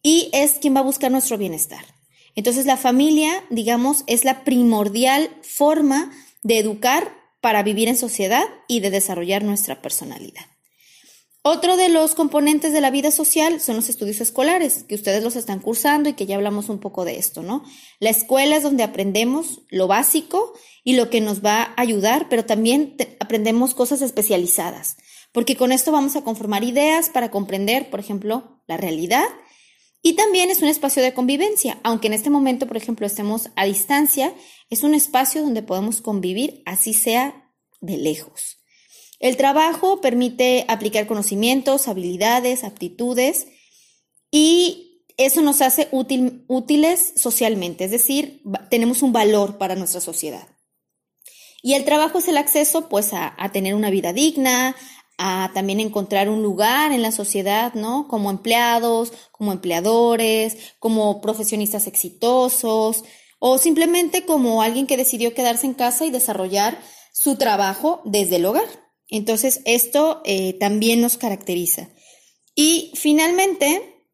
y 0.02 0.30
es 0.32 0.54
quien 0.54 0.74
va 0.74 0.80
a 0.80 0.84
buscar 0.84 1.12
nuestro 1.12 1.38
bienestar. 1.38 1.84
Entonces 2.34 2.66
la 2.66 2.78
familia, 2.78 3.44
digamos, 3.50 4.06
es 4.08 4.24
la 4.24 4.46
primordial 4.46 5.30
forma 5.42 6.14
de 6.44 6.60
educar 6.60 7.19
para 7.42 7.64
vivir 7.64 7.88
en 7.88 7.98
sociedad 7.98 8.44
y 8.68 8.80
de 8.80 8.90
desarrollar 8.90 9.44
nuestra 9.44 9.82
personalidad. 9.82 10.46
Otro 11.42 11.78
de 11.78 11.88
los 11.88 12.16
componentes 12.16 12.74
de 12.74 12.82
la 12.82 12.92
vida 12.92 13.12
social 13.12 13.62
son 13.62 13.78
los 13.78 13.88
estudios 13.88 14.20
escolares, 14.20 14.84
que 14.84 14.96
ustedes 14.96 15.24
los 15.24 15.38
están 15.38 15.60
cursando 15.60 16.10
y 16.10 16.14
que 16.14 16.26
ya 16.26 16.36
hablamos 16.36 16.68
un 16.68 16.80
poco 16.80 17.06
de 17.06 17.18
esto, 17.18 17.42
¿no? 17.42 17.64
La 18.00 18.10
escuela 18.10 18.58
es 18.58 18.64
donde 18.64 18.84
aprendemos 18.84 19.62
lo 19.70 19.88
básico 19.88 20.54
y 20.84 20.98
lo 20.98 21.10
que 21.10 21.22
nos 21.22 21.44
va 21.44 21.62
a 21.62 21.82
ayudar, 21.82 22.28
pero 22.30 22.44
también 22.44 22.98
aprendemos 23.22 23.74
cosas 23.74 24.02
especializadas, 24.02 24.98
porque 25.32 25.56
con 25.56 25.72
esto 25.72 25.94
vamos 25.94 26.18
a 26.18 26.24
conformar 26.24 26.66
ideas 26.66 27.10
para 27.10 27.32
comprender, 27.32 27.90
por 27.90 28.02
ejemplo, 28.02 28.62
la 28.68 28.76
realidad. 28.76 29.26
Y 30.02 30.14
también 30.14 30.50
es 30.50 30.62
un 30.62 30.70
espacio 30.70 31.04
de 31.04 31.14
convivencia, 31.14 31.80
aunque 31.84 32.08
en 32.08 32.14
este 32.14 32.30
momento, 32.30 32.68
por 32.68 32.78
ejemplo, 32.78 33.06
estemos 33.06 33.50
a 33.56 33.66
distancia, 33.66 34.34
es 34.70 34.84
un 34.84 34.94
espacio 34.94 35.42
donde 35.42 35.62
podemos 35.62 36.02
convivir, 36.02 36.62
así 36.66 36.94
sea 36.94 37.52
de 37.82 37.98
lejos. 37.98 38.58
El 39.20 39.36
trabajo 39.36 40.00
permite 40.00 40.64
aplicar 40.70 41.06
conocimientos, 41.06 41.90
habilidades, 41.90 42.64
aptitudes 42.64 43.48
y 44.32 45.04
eso 45.18 45.42
nos 45.42 45.62
hace 45.62 45.90
útiles 45.92 47.14
socialmente, 47.18 47.84
es 47.84 47.92
decir, 47.92 48.42
tenemos 48.70 49.02
un 49.02 49.12
valor 49.12 49.58
para 49.58 49.76
nuestra 49.76 50.00
sociedad. 50.00 50.48
Y 51.62 51.74
el 51.74 51.84
trabajo 51.84 52.20
es 52.20 52.30
el 52.30 52.38
acceso 52.38 52.88
pues 52.88 53.12
a, 53.12 53.36
a 53.38 53.52
tener 53.52 53.76
una 53.76 53.90
vida 53.90 54.14
digna, 54.14 54.78
a 55.22 55.52
también 55.54 55.82
encontrar 55.82 56.30
un 56.30 56.42
lugar 56.42 56.94
en 56.94 57.02
la 57.02 57.12
sociedad, 57.12 57.74
¿no? 57.74 58.08
Como 58.08 58.32
empleados, 58.32 59.12
como 59.34 59.52
empleadores, 59.52 60.56
como 60.80 61.20
profesionistas 61.20 61.88
exitosos 61.88 63.04
o 63.38 63.58
simplemente 63.58 64.26
como 64.26 64.62
alguien 64.62 64.88
que 64.88 64.96
decidió 64.96 65.34
quedarse 65.34 65.66
en 65.68 65.74
casa 65.74 66.06
y 66.06 66.10
desarrollar 66.10 66.82
su 67.12 67.36
trabajo 67.36 68.02
desde 68.06 68.38
el 68.38 68.46
hogar. 68.46 68.68
Entonces, 69.10 69.60
esto 69.66 70.22
eh, 70.24 70.54
también 70.54 71.02
nos 71.02 71.18
caracteriza. 71.18 71.90
Y 72.56 72.94
finalmente, 72.96 74.06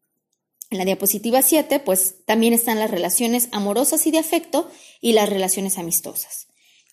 en 0.70 0.78
la 0.78 0.84
diapositiva 0.84 1.40
7, 1.40 1.78
pues 1.78 2.24
también 2.24 2.52
están 2.52 2.80
las 2.80 2.90
relaciones 2.90 3.48
amorosas 3.52 4.08
y 4.08 4.10
de 4.10 4.18
afecto 4.18 4.68
y 5.00 5.12
las 5.12 5.28
relaciones 5.28 5.78
amistosas. 5.78 6.48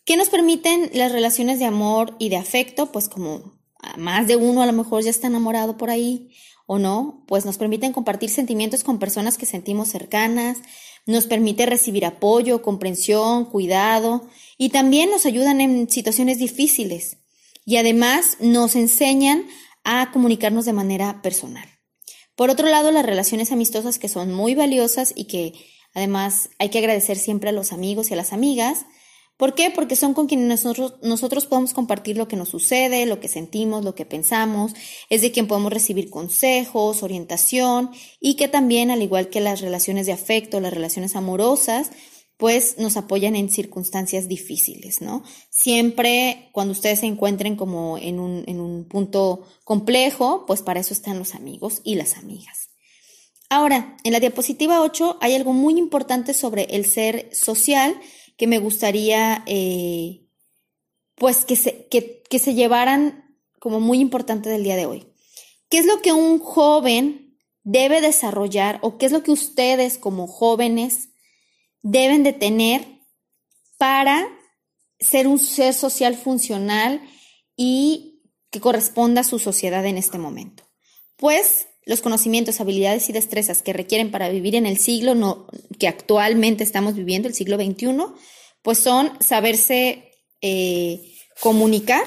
¿Qué 0.05 0.17
nos 0.17 0.29
permiten 0.29 0.91
las 0.93 1.12
relaciones 1.12 1.58
de 1.58 1.65
amor 1.65 2.15
y 2.20 2.29
de 2.29 2.38
afecto? 2.38 2.91
Pues 2.91 3.10
como 3.10 3.62
más 3.98 4.28
de 4.28 4.36
uno 4.36 4.62
a 4.62 4.66
lo 4.66 4.74
mejor 4.74 5.04
ya 5.04 5.10
está 5.10 5.28
enamorado 5.28 5.78
por 5.78 5.90
ahí 5.90 6.32
o 6.66 6.80
no, 6.80 7.24
pues 7.28 7.46
nos 7.46 7.58
permiten 7.58 7.94
compartir 7.94 8.30
sentimientos 8.30 8.84
con 8.84 9.00
personas 9.00 9.38
que 9.38 9.46
sentimos 9.46 9.90
cercanas, 9.90 10.58
nos 11.06 11.28
permite 11.28 11.66
recibir 11.66 12.06
apoyo, 12.06 12.62
comprensión, 12.62 13.46
cuidado 13.46 14.28
y 14.58 14.70
también 14.70 15.10
nos 15.10 15.25
ayudan 15.25 15.60
en 15.62 15.90
situaciones 15.90 16.40
difíciles 16.40 17.18
y 17.66 17.78
además 17.78 18.38
nos 18.40 18.75
enseñan 18.75 19.46
a 19.84 20.12
comunicarnos 20.12 20.66
de 20.66 20.74
manera 20.74 21.22
personal. 21.22 21.68
Por 22.36 22.50
otro 22.50 22.68
lado, 22.68 22.92
las 22.92 23.06
relaciones 23.06 23.52
amistosas 23.52 24.00
que 24.00 24.08
son 24.08 24.34
muy 24.34 24.56
valiosas 24.56 25.13
y 25.16 25.25
que 25.25 25.54
además 25.94 26.50
hay 26.58 26.70
que 26.70 26.80
agradecer 26.80 27.18
siempre 27.18 27.50
a 27.50 27.54
los 27.54 27.72
amigos 27.72 28.10
y 28.10 28.13
a 28.13 28.18
las 28.18 28.34
amigas, 28.34 28.86
¿Por 29.38 29.56
qué? 29.56 29.72
Porque 29.72 29.96
son 29.96 30.13
con 30.13 30.28
quienes 30.28 30.63
nosotros, 31.02 31.46
podemos 31.48 31.74
compartir 31.74 32.18
lo 32.18 32.28
que 32.28 32.36
nos 32.36 32.50
sucede, 32.50 33.06
lo 33.06 33.20
que 33.20 33.28
sentimos, 33.28 33.84
lo 33.84 33.96
que 33.96 34.06
pensamos, 34.06 34.74
es 35.10 35.22
de 35.22 35.32
quien 35.32 35.48
podemos 35.48 35.74
recibir 35.74 36.10
consejos, 36.10 37.02
orientación 37.02 37.90
y 38.20 38.36
que 38.36 38.48
también, 38.48 38.92
al 38.92 39.02
igual 39.02 39.30
que 39.30 39.42
las 39.42 39.62
relaciones 39.62 40.06
de 40.06 40.13
afecto, 40.13 40.60
las 40.60 40.74
relaciones 40.74 41.16
amorosas, 41.16 41.90
pues 42.38 42.78
nos 42.78 42.96
apoyan 42.96 43.36
en 43.36 43.50
circunstancias 43.50 44.28
difíciles, 44.28 45.02
¿no? 45.02 45.24
Siempre 45.50 46.50
cuando 46.52 46.74
ustedes 46.74 47.00
se 47.00 47.06
encuentren 47.06 47.56
como 47.56 47.98
en 47.98 48.20
un, 48.20 48.44
en 48.48 48.60
un 48.60 48.86
punto 48.88 49.48
complejo, 49.63 50.46
pues 50.46 50.62
para 50.62 50.80
eso 50.80 50.94
están 50.94 51.20
los 51.20 51.36
amigos 51.36 51.82
y 51.84 51.96
las 51.96 52.18
amigas. 52.18 52.70
Ahora, 53.50 53.98
en 54.04 54.13
la 54.13 54.20
diapositiva 54.20 54.82
8 54.82 55.20
hay 55.22 55.36
algo 55.36 55.54
muy 55.54 55.78
importante 55.78 56.34
sobre 56.34 56.63
el 56.63 56.86
ser 56.86 57.30
social, 57.34 58.00
que 58.38 58.48
me 58.48 58.60
gustaría, 58.60 59.44
eh, 59.46 60.25
pues, 61.16 61.46
que 61.46 61.56
se, 61.56 61.88
que, 61.88 62.40
se 62.40 62.54
llevaran 62.54 63.38
como 63.60 63.80
muy 63.80 64.00
importante 64.00 64.50
del 64.50 64.63
día 64.63 64.75
de 64.75 64.86
hoy. 64.86 65.08
¿Qué 65.70 65.78
es 65.78 65.86
lo 65.86 66.02
que 66.02 66.13
un 66.13 66.40
joven 66.40 67.38
debe 67.63 68.02
desarrollar 68.02 68.80
o 68.82 68.98
qué 68.98 69.06
es 69.06 69.12
lo 69.12 69.24
que 69.24 69.32
ustedes 69.32 69.98
como 69.98 70.28
jóvenes 70.28 71.10
deben 71.82 72.24
de 72.24 72.34
tener 72.34 72.86
para 73.78 74.28
ser 75.00 75.28
un 75.28 75.40
ser 75.40 75.74
social 75.74 76.16
funcional 76.16 77.02
y 77.56 78.22
que 78.50 78.60
corresponda 78.60 79.22
a 79.22 79.25
su 79.25 79.40
sociedad 79.40 79.86
en 79.86 79.98
este 79.98 80.18
momento? 80.18 80.63
Pues 81.16 81.68
los 81.86 82.02
conocimientos, 82.02 82.62
habilidades 82.62 83.10
y 83.10 83.13
destrezas 83.13 83.62
que 83.62 83.74
requieren 83.74 84.12
para 84.12 84.30
vivir 84.30 84.56
en 84.56 84.66
el 84.66 84.78
siglo 84.78 85.48
que 85.80 85.88
actualmente 85.88 86.63
estamos 86.63 86.96
viviendo, 86.96 87.28
el 87.28 87.34
siglo 87.34 87.58
XXI, 87.58 87.98
pues 88.62 88.80
son 88.80 89.12
saberse 89.20 90.12
eh, 90.42 91.02
comunicar. 91.42 92.04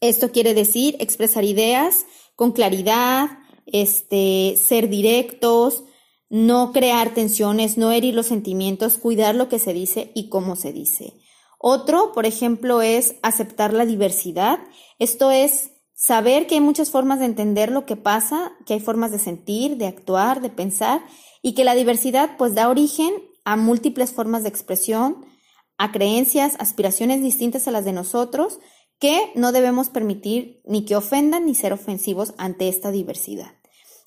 Esto 0.00 0.32
quiere 0.32 0.54
decir 0.54 0.96
expresar 1.00 1.44
ideas 1.44 2.06
con 2.36 2.52
claridad, 2.52 3.30
este, 3.66 4.56
ser 4.56 4.88
directos, 4.88 5.84
no 6.28 6.72
crear 6.72 7.14
tensiones, 7.14 7.76
no 7.76 7.92
herir 7.92 8.14
los 8.14 8.26
sentimientos, 8.26 8.96
cuidar 8.96 9.34
lo 9.34 9.48
que 9.48 9.58
se 9.58 9.74
dice 9.74 10.12
y 10.14 10.28
cómo 10.28 10.56
se 10.56 10.72
dice. 10.72 11.14
Otro, 11.58 12.12
por 12.12 12.26
ejemplo, 12.26 12.82
es 12.82 13.16
aceptar 13.22 13.72
la 13.72 13.84
diversidad. 13.84 14.58
Esto 14.98 15.30
es 15.30 15.71
Saber 16.04 16.48
que 16.48 16.56
hay 16.56 16.60
muchas 16.60 16.90
formas 16.90 17.20
de 17.20 17.26
entender 17.26 17.70
lo 17.70 17.86
que 17.86 17.94
pasa, 17.94 18.50
que 18.66 18.74
hay 18.74 18.80
formas 18.80 19.12
de 19.12 19.20
sentir, 19.20 19.76
de 19.76 19.86
actuar, 19.86 20.40
de 20.40 20.50
pensar 20.50 21.00
y 21.42 21.54
que 21.54 21.62
la 21.62 21.76
diversidad 21.76 22.36
pues 22.36 22.56
da 22.56 22.68
origen 22.68 23.14
a 23.44 23.54
múltiples 23.54 24.10
formas 24.10 24.42
de 24.42 24.48
expresión, 24.48 25.24
a 25.78 25.92
creencias, 25.92 26.56
aspiraciones 26.58 27.22
distintas 27.22 27.68
a 27.68 27.70
las 27.70 27.84
de 27.84 27.92
nosotros 27.92 28.58
que 28.98 29.30
no 29.36 29.52
debemos 29.52 29.90
permitir 29.90 30.60
ni 30.64 30.84
que 30.84 30.96
ofendan 30.96 31.46
ni 31.46 31.54
ser 31.54 31.72
ofensivos 31.72 32.34
ante 32.36 32.66
esta 32.66 32.90
diversidad. 32.90 33.52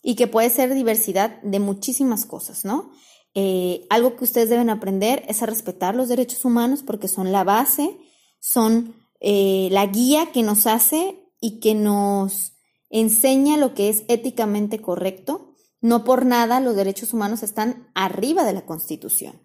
Y 0.04 0.16
que 0.16 0.28
puede 0.28 0.50
ser 0.50 0.74
diversidad 0.74 1.42
de 1.44 1.62
muchísimas 1.62 2.26
cosas, 2.26 2.66
¿no? 2.66 2.92
Eh, 3.36 3.88
algo 3.90 4.18
que 4.18 4.26
ustedes 4.26 4.50
deben 4.50 4.70
aprender 4.70 5.24
es 5.30 5.42
a 5.42 5.46
respetar 5.46 5.96
los 5.96 6.10
derechos 6.10 6.44
humanos 6.44 6.84
porque 6.86 7.08
son 7.08 7.32
la 7.32 7.46
base, 7.46 7.98
son 8.42 8.96
eh, 9.22 9.70
la 9.72 9.86
guía 9.86 10.34
que 10.34 10.44
nos 10.44 10.68
hace 10.68 11.22
y 11.40 11.60
que 11.60 11.76
nos 11.76 12.54
enseña 12.90 13.58
lo 13.58 13.74
que 13.74 13.90
es 13.90 14.04
éticamente 14.08 14.80
correcto. 14.80 15.56
No 15.82 16.04
por 16.04 16.26
nada 16.26 16.60
los 16.60 16.76
derechos 16.76 17.14
humanos 17.14 17.44
están 17.44 17.90
arriba 17.94 18.44
de 18.44 18.54
la 18.54 18.66
Constitución. 18.66 19.42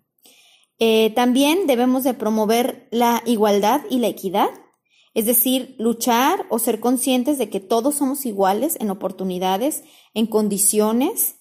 Eh, 0.78 1.12
también 1.14 1.66
debemos 1.66 2.04
de 2.04 2.14
promover 2.14 2.88
la 2.90 3.22
igualdad 3.26 3.82
y 3.90 3.98
la 3.98 4.08
equidad, 4.08 4.48
es 5.12 5.26
decir, 5.26 5.74
luchar 5.78 6.46
o 6.48 6.58
ser 6.58 6.80
conscientes 6.80 7.36
de 7.36 7.50
que 7.50 7.60
todos 7.60 7.96
somos 7.96 8.24
iguales 8.24 8.78
en 8.80 8.88
oportunidades, 8.88 9.82
en 10.14 10.26
condiciones 10.26 11.36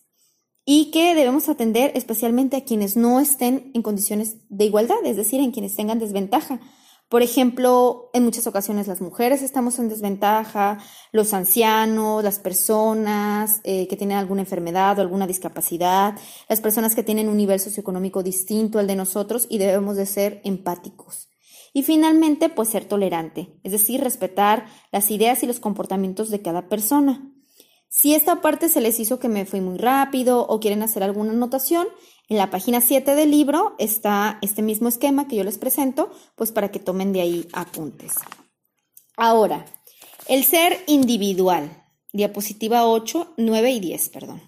y 0.66 0.92
que 0.92 1.16
debemos 1.16 1.48
atender 1.48 1.94
especialmente 1.96 2.58
a 2.58 2.66
quienes 2.66 2.98
no 2.98 3.22
estén 3.22 3.72
en 3.74 3.82
condiciones 3.82 4.38
de 4.50 4.66
igualdad, 4.66 4.98
es 5.06 5.16
decir, 5.16 5.40
en 5.40 5.52
quienes 5.52 5.76
tengan 5.76 6.00
desventaja. 6.00 6.60
Por 7.10 7.24
ejemplo, 7.24 8.12
en 8.14 8.24
muchas 8.24 8.46
ocasiones 8.46 8.88
las 8.88 9.02
mujeres 9.02 9.42
estamos 9.42 9.80
en 9.80 9.90
desventaja, 9.90 10.78
los 11.12 11.34
ancianos, 11.34 12.24
las 12.24 12.38
personas 12.38 13.62
eh, 13.64 13.88
que 13.88 13.98
tienen 13.98 14.18
alguna 14.18 14.42
enfermedad 14.42 15.00
o 15.00 15.02
alguna 15.02 15.26
discapacidad, 15.26 16.14
las 16.48 16.62
personas 16.62 16.94
que 16.94 17.02
tienen 17.02 17.28
un 17.28 17.38
nivel 17.38 17.60
socioeconómico 17.60 18.22
distinto 18.22 18.78
al 18.78 18.86
de 18.86 18.96
nosotros 18.96 19.48
y 19.50 19.58
debemos 19.58 19.98
de 19.98 20.06
ser 20.06 20.40
empáticos. 20.44 21.30
Y 21.74 21.82
finalmente, 21.82 22.48
pues 22.48 22.70
ser 22.70 22.86
tolerante, 22.86 23.60
es 23.64 23.72
decir, 23.72 24.02
respetar 24.02 24.68
las 24.92 25.10
ideas 25.10 25.42
y 25.42 25.48
los 25.48 25.60
comportamientos 25.60 26.30
de 26.30 26.44
cada 26.44 26.70
persona. 26.70 27.34
Si 27.88 28.14
esta 28.14 28.40
parte 28.40 28.70
se 28.70 28.82
les 28.82 29.00
hizo 29.00 29.18
que 29.18 29.30
me 29.30 29.48
fui 29.48 29.62
muy 29.62 29.80
rápido 29.80 30.46
o 30.46 30.60
quieren 30.60 30.84
hacer 30.84 31.02
alguna 31.02 31.32
anotación, 31.32 31.88
en 32.30 32.38
la 32.38 32.52
página 32.52 32.80
7 32.80 33.16
del 33.16 33.32
libro 33.32 33.76
está 33.80 34.38
este 34.44 34.62
mismo 34.62 34.88
esquema 34.88 35.28
que 35.28 35.36
yo 35.36 35.44
les 35.44 35.58
presento, 35.58 36.12
pues 36.36 36.52
para 36.52 36.72
que 36.72 36.80
tomen 36.80 37.12
de 37.12 37.22
ahí 37.22 37.48
apuntes. 37.54 38.14
Ahora, 39.18 39.66
el 40.28 40.44
ser 40.44 40.78
individual, 40.86 41.84
diapositiva 42.14 42.88
8, 42.88 43.34
9 43.38 43.72
y 43.72 43.80
10, 43.80 44.10
perdón. 44.10 44.42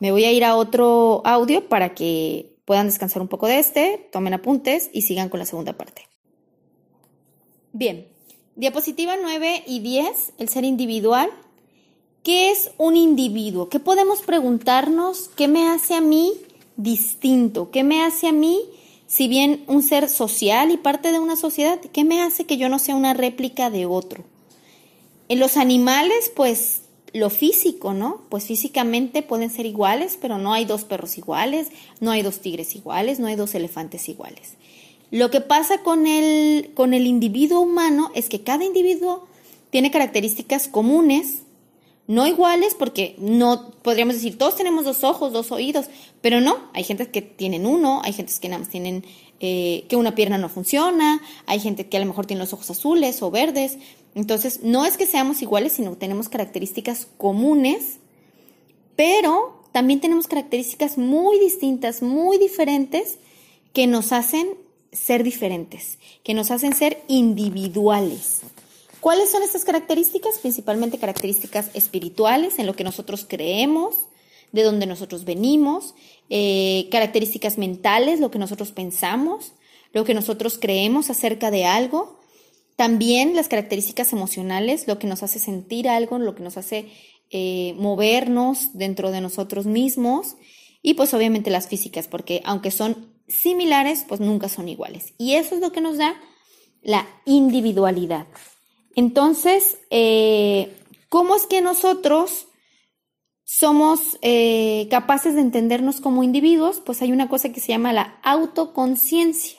Me 0.00 0.10
voy 0.10 0.24
a 0.24 0.32
ir 0.32 0.44
a 0.44 0.56
otro 0.56 1.22
audio 1.24 1.68
para 1.68 1.94
que 1.94 2.56
puedan 2.64 2.86
descansar 2.86 3.22
un 3.22 3.28
poco 3.28 3.46
de 3.46 3.60
este, 3.60 4.08
tomen 4.10 4.34
apuntes 4.34 4.90
y 4.92 5.02
sigan 5.02 5.28
con 5.28 5.38
la 5.38 5.46
segunda 5.46 5.74
parte. 5.74 6.08
Bien, 7.72 8.08
diapositiva 8.56 9.14
9 9.22 9.62
y 9.66 9.78
10, 9.78 10.32
el 10.38 10.48
ser 10.48 10.64
individual. 10.64 11.30
¿Qué 12.24 12.50
es 12.50 12.72
un 12.78 12.96
individuo? 12.96 13.68
¿Qué 13.68 13.78
podemos 13.78 14.22
preguntarnos? 14.22 15.28
¿Qué 15.36 15.46
me 15.46 15.68
hace 15.68 15.94
a 15.94 16.00
mí 16.00 16.32
distinto? 16.82 17.70
¿Qué 17.70 17.84
me 17.84 18.02
hace 18.02 18.28
a 18.28 18.32
mí, 18.32 18.60
si 19.06 19.28
bien 19.28 19.64
un 19.66 19.82
ser 19.82 20.08
social 20.08 20.70
y 20.70 20.76
parte 20.76 21.12
de 21.12 21.18
una 21.18 21.36
sociedad, 21.36 21.80
qué 21.80 22.04
me 22.04 22.22
hace 22.22 22.44
que 22.44 22.56
yo 22.56 22.68
no 22.68 22.78
sea 22.78 22.96
una 22.96 23.14
réplica 23.14 23.70
de 23.70 23.86
otro? 23.86 24.24
En 25.28 25.38
los 25.38 25.56
animales, 25.56 26.32
pues 26.34 26.82
lo 27.12 27.30
físico, 27.30 27.92
¿no? 27.92 28.22
Pues 28.28 28.44
físicamente 28.44 29.22
pueden 29.22 29.50
ser 29.50 29.66
iguales, 29.66 30.18
pero 30.20 30.38
no 30.38 30.52
hay 30.52 30.64
dos 30.64 30.84
perros 30.84 31.18
iguales, 31.18 31.68
no 32.00 32.10
hay 32.10 32.22
dos 32.22 32.40
tigres 32.40 32.74
iguales, 32.76 33.18
no 33.18 33.26
hay 33.26 33.36
dos 33.36 33.54
elefantes 33.54 34.08
iguales. 34.08 34.54
Lo 35.10 35.30
que 35.30 35.40
pasa 35.40 35.82
con 35.82 36.06
el, 36.06 36.70
con 36.74 36.94
el 36.94 37.06
individuo 37.06 37.60
humano 37.60 38.12
es 38.14 38.28
que 38.28 38.42
cada 38.42 38.64
individuo 38.64 39.26
tiene 39.70 39.90
características 39.90 40.68
comunes, 40.68 41.42
no 42.10 42.26
iguales 42.26 42.74
porque 42.74 43.14
no 43.18 43.70
podríamos 43.82 44.16
decir 44.16 44.36
todos 44.36 44.56
tenemos 44.56 44.84
dos 44.84 45.04
ojos, 45.04 45.32
dos 45.32 45.52
oídos, 45.52 45.86
pero 46.20 46.40
no, 46.40 46.58
hay 46.74 46.82
gente 46.82 47.08
que 47.08 47.22
tienen 47.22 47.66
uno, 47.66 48.02
hay 48.02 48.12
gente 48.12 48.32
que 48.40 48.48
nada 48.48 48.58
más 48.58 48.68
tienen 48.68 49.04
eh, 49.38 49.84
que 49.88 49.94
una 49.94 50.16
pierna 50.16 50.36
no 50.36 50.48
funciona, 50.48 51.22
hay 51.46 51.60
gente 51.60 51.88
que 51.88 51.96
a 51.98 52.00
lo 52.00 52.06
mejor 52.06 52.26
tiene 52.26 52.40
los 52.40 52.52
ojos 52.52 52.68
azules 52.68 53.22
o 53.22 53.30
verdes, 53.30 53.78
Entonces, 54.16 54.64
no 54.64 54.84
es 54.86 54.96
que 54.96 55.06
seamos 55.06 55.40
iguales, 55.40 55.74
sino 55.74 55.92
que 55.92 55.98
tenemos 55.98 56.28
características 56.28 57.06
comunes, 57.16 58.00
pero 58.96 59.62
también 59.70 60.00
tenemos 60.00 60.26
características 60.26 60.98
muy 60.98 61.38
distintas, 61.38 62.02
muy 62.02 62.38
diferentes, 62.38 63.20
que 63.72 63.86
nos 63.86 64.10
hacen 64.10 64.48
ser 64.90 65.22
diferentes, 65.22 66.00
que 66.24 66.34
nos 66.34 66.50
hacen 66.50 66.74
ser 66.74 67.04
individuales. 67.06 68.39
¿Cuáles 69.00 69.30
son 69.30 69.42
estas 69.42 69.64
características? 69.64 70.38
Principalmente 70.38 70.98
características 70.98 71.70
espirituales, 71.74 72.58
en 72.58 72.66
lo 72.66 72.76
que 72.76 72.84
nosotros 72.84 73.26
creemos, 73.28 73.94
de 74.52 74.62
donde 74.62 74.86
nosotros 74.86 75.24
venimos, 75.24 75.94
eh, 76.28 76.88
características 76.90 77.56
mentales, 77.56 78.20
lo 78.20 78.30
que 78.30 78.38
nosotros 78.38 78.72
pensamos, 78.72 79.52
lo 79.92 80.04
que 80.04 80.14
nosotros 80.14 80.58
creemos 80.60 81.08
acerca 81.10 81.50
de 81.50 81.64
algo, 81.64 82.20
también 82.76 83.36
las 83.36 83.48
características 83.48 84.12
emocionales, 84.12 84.86
lo 84.86 84.98
que 84.98 85.06
nos 85.06 85.22
hace 85.22 85.38
sentir 85.38 85.88
algo, 85.88 86.18
lo 86.18 86.34
que 86.34 86.42
nos 86.42 86.56
hace 86.56 86.90
eh, 87.30 87.74
movernos 87.76 88.70
dentro 88.74 89.10
de 89.10 89.20
nosotros 89.20 89.66
mismos 89.66 90.36
y 90.82 90.94
pues 90.94 91.12
obviamente 91.14 91.50
las 91.50 91.68
físicas, 91.68 92.08
porque 92.08 92.40
aunque 92.44 92.70
son 92.70 93.12
similares, 93.28 94.04
pues 94.08 94.20
nunca 94.20 94.48
son 94.48 94.68
iguales. 94.68 95.14
Y 95.18 95.34
eso 95.34 95.54
es 95.54 95.60
lo 95.60 95.72
que 95.72 95.80
nos 95.80 95.98
da 95.98 96.14
la 96.82 97.06
individualidad. 97.26 98.26
Entonces, 99.00 99.78
eh, 99.88 100.76
¿cómo 101.08 101.34
es 101.34 101.46
que 101.46 101.62
nosotros 101.62 102.48
somos 103.44 104.18
eh, 104.20 104.88
capaces 104.90 105.34
de 105.34 105.40
entendernos 105.40 106.02
como 106.02 106.22
individuos? 106.22 106.82
Pues 106.84 107.00
hay 107.00 107.10
una 107.10 107.30
cosa 107.30 107.50
que 107.50 107.60
se 107.60 107.68
llama 107.68 107.94
la 107.94 108.20
autoconciencia. 108.22 109.58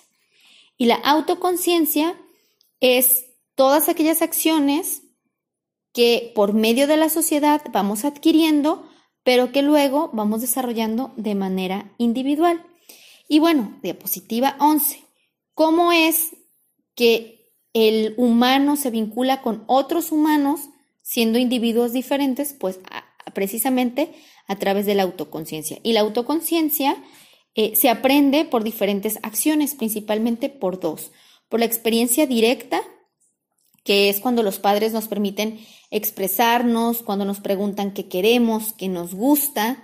Y 0.78 0.86
la 0.86 0.94
autoconciencia 0.94 2.16
es 2.82 3.26
todas 3.56 3.90
aquellas 3.90 4.22
acciones 4.22 5.02
que 5.92 6.32
por 6.36 6.54
medio 6.54 6.86
de 6.86 6.98
la 6.98 7.10
sociedad 7.10 7.64
vamos 7.72 8.06
adquiriendo, 8.06 8.88
pero 9.24 9.52
que 9.52 9.64
luego 9.64 10.12
vamos 10.14 10.42
desarrollando 10.42 11.14
de 11.16 11.34
manera 11.34 11.96
individual. 11.98 12.64
Y 13.28 13.40
bueno, 13.40 13.80
diapositiva 13.82 14.56
11. 14.60 15.04
¿Cómo 15.56 15.92
es 15.92 16.30
que 16.94 17.41
el 17.74 18.14
humano 18.18 18.76
se 18.76 18.92
vincula 18.92 19.42
con 19.42 19.64
otros 19.68 20.12
humanos 20.12 20.70
siendo 21.02 21.40
individuos 21.40 21.94
diferentes? 21.94 22.54
Pues 22.54 22.80
precisamente 23.34 24.14
a 24.48 24.58
través 24.58 24.86
de 24.86 24.96
la 24.96 25.04
autoconciencia. 25.04 25.80
Y 25.84 25.94
la 25.94 26.02
autoconciencia 26.02 26.98
eh, 27.56 27.76
se 27.76 27.90
aprende 27.90 28.46
por 28.46 28.64
diferentes 28.64 29.20
acciones, 29.24 29.76
principalmente 29.76 30.50
por 30.50 30.80
dos. 30.80 31.12
Por 31.50 31.60
la 31.60 31.66
experiencia 31.66 32.28
directa, 32.28 32.82
que 33.84 34.10
es 34.10 34.20
cuando 34.20 34.44
los 34.44 34.60
padres 34.60 34.94
nos 34.94 35.08
permiten 35.08 35.60
expresarnos, 35.90 37.04
cuando 37.04 37.26
nos 37.26 37.40
preguntan 37.40 37.94
qué 37.94 38.08
queremos, 38.08 38.74
qué 38.74 38.88
nos 38.88 39.14
gusta, 39.14 39.84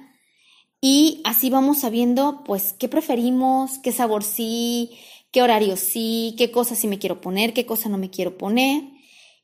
y 0.80 1.22
así 1.26 1.50
vamos 1.50 1.80
sabiendo, 1.80 2.44
pues, 2.46 2.74
qué 2.74 2.88
preferimos, 2.88 3.80
qué 3.80 3.92
sabor 3.92 4.24
sí, 4.24 4.98
qué 5.38 5.44
horario 5.44 5.78
sí, 5.78 6.34
qué 6.36 6.50
cosas 6.50 6.80
sí 6.80 6.88
me 6.88 6.98
quiero 6.98 7.22
poner, 7.22 7.54
qué 7.54 7.68
cosa 7.68 7.90
no 7.90 8.00
me 8.00 8.10
quiero 8.10 8.40
poner. 8.40 8.86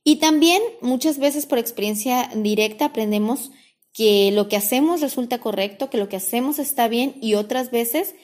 Y 0.03 0.15
también 0.15 0.59
muchas 0.81 1.19
veces 1.19 1.45
por 1.45 1.59
experiencia 1.59 2.31
directa 2.35 2.85
aprendemos 2.85 3.51
que 3.93 4.31
lo 4.31 4.47
que 4.47 4.55
hacemos 4.55 5.01
resulta 5.01 5.39
correcto, 5.39 5.91
que 5.91 5.99
lo 5.99 6.09
que 6.09 6.15
hacemos 6.15 6.57
está 6.57 6.87
bien 6.87 7.13
y 7.21 7.35
otras 7.35 7.69
veces 7.69 8.15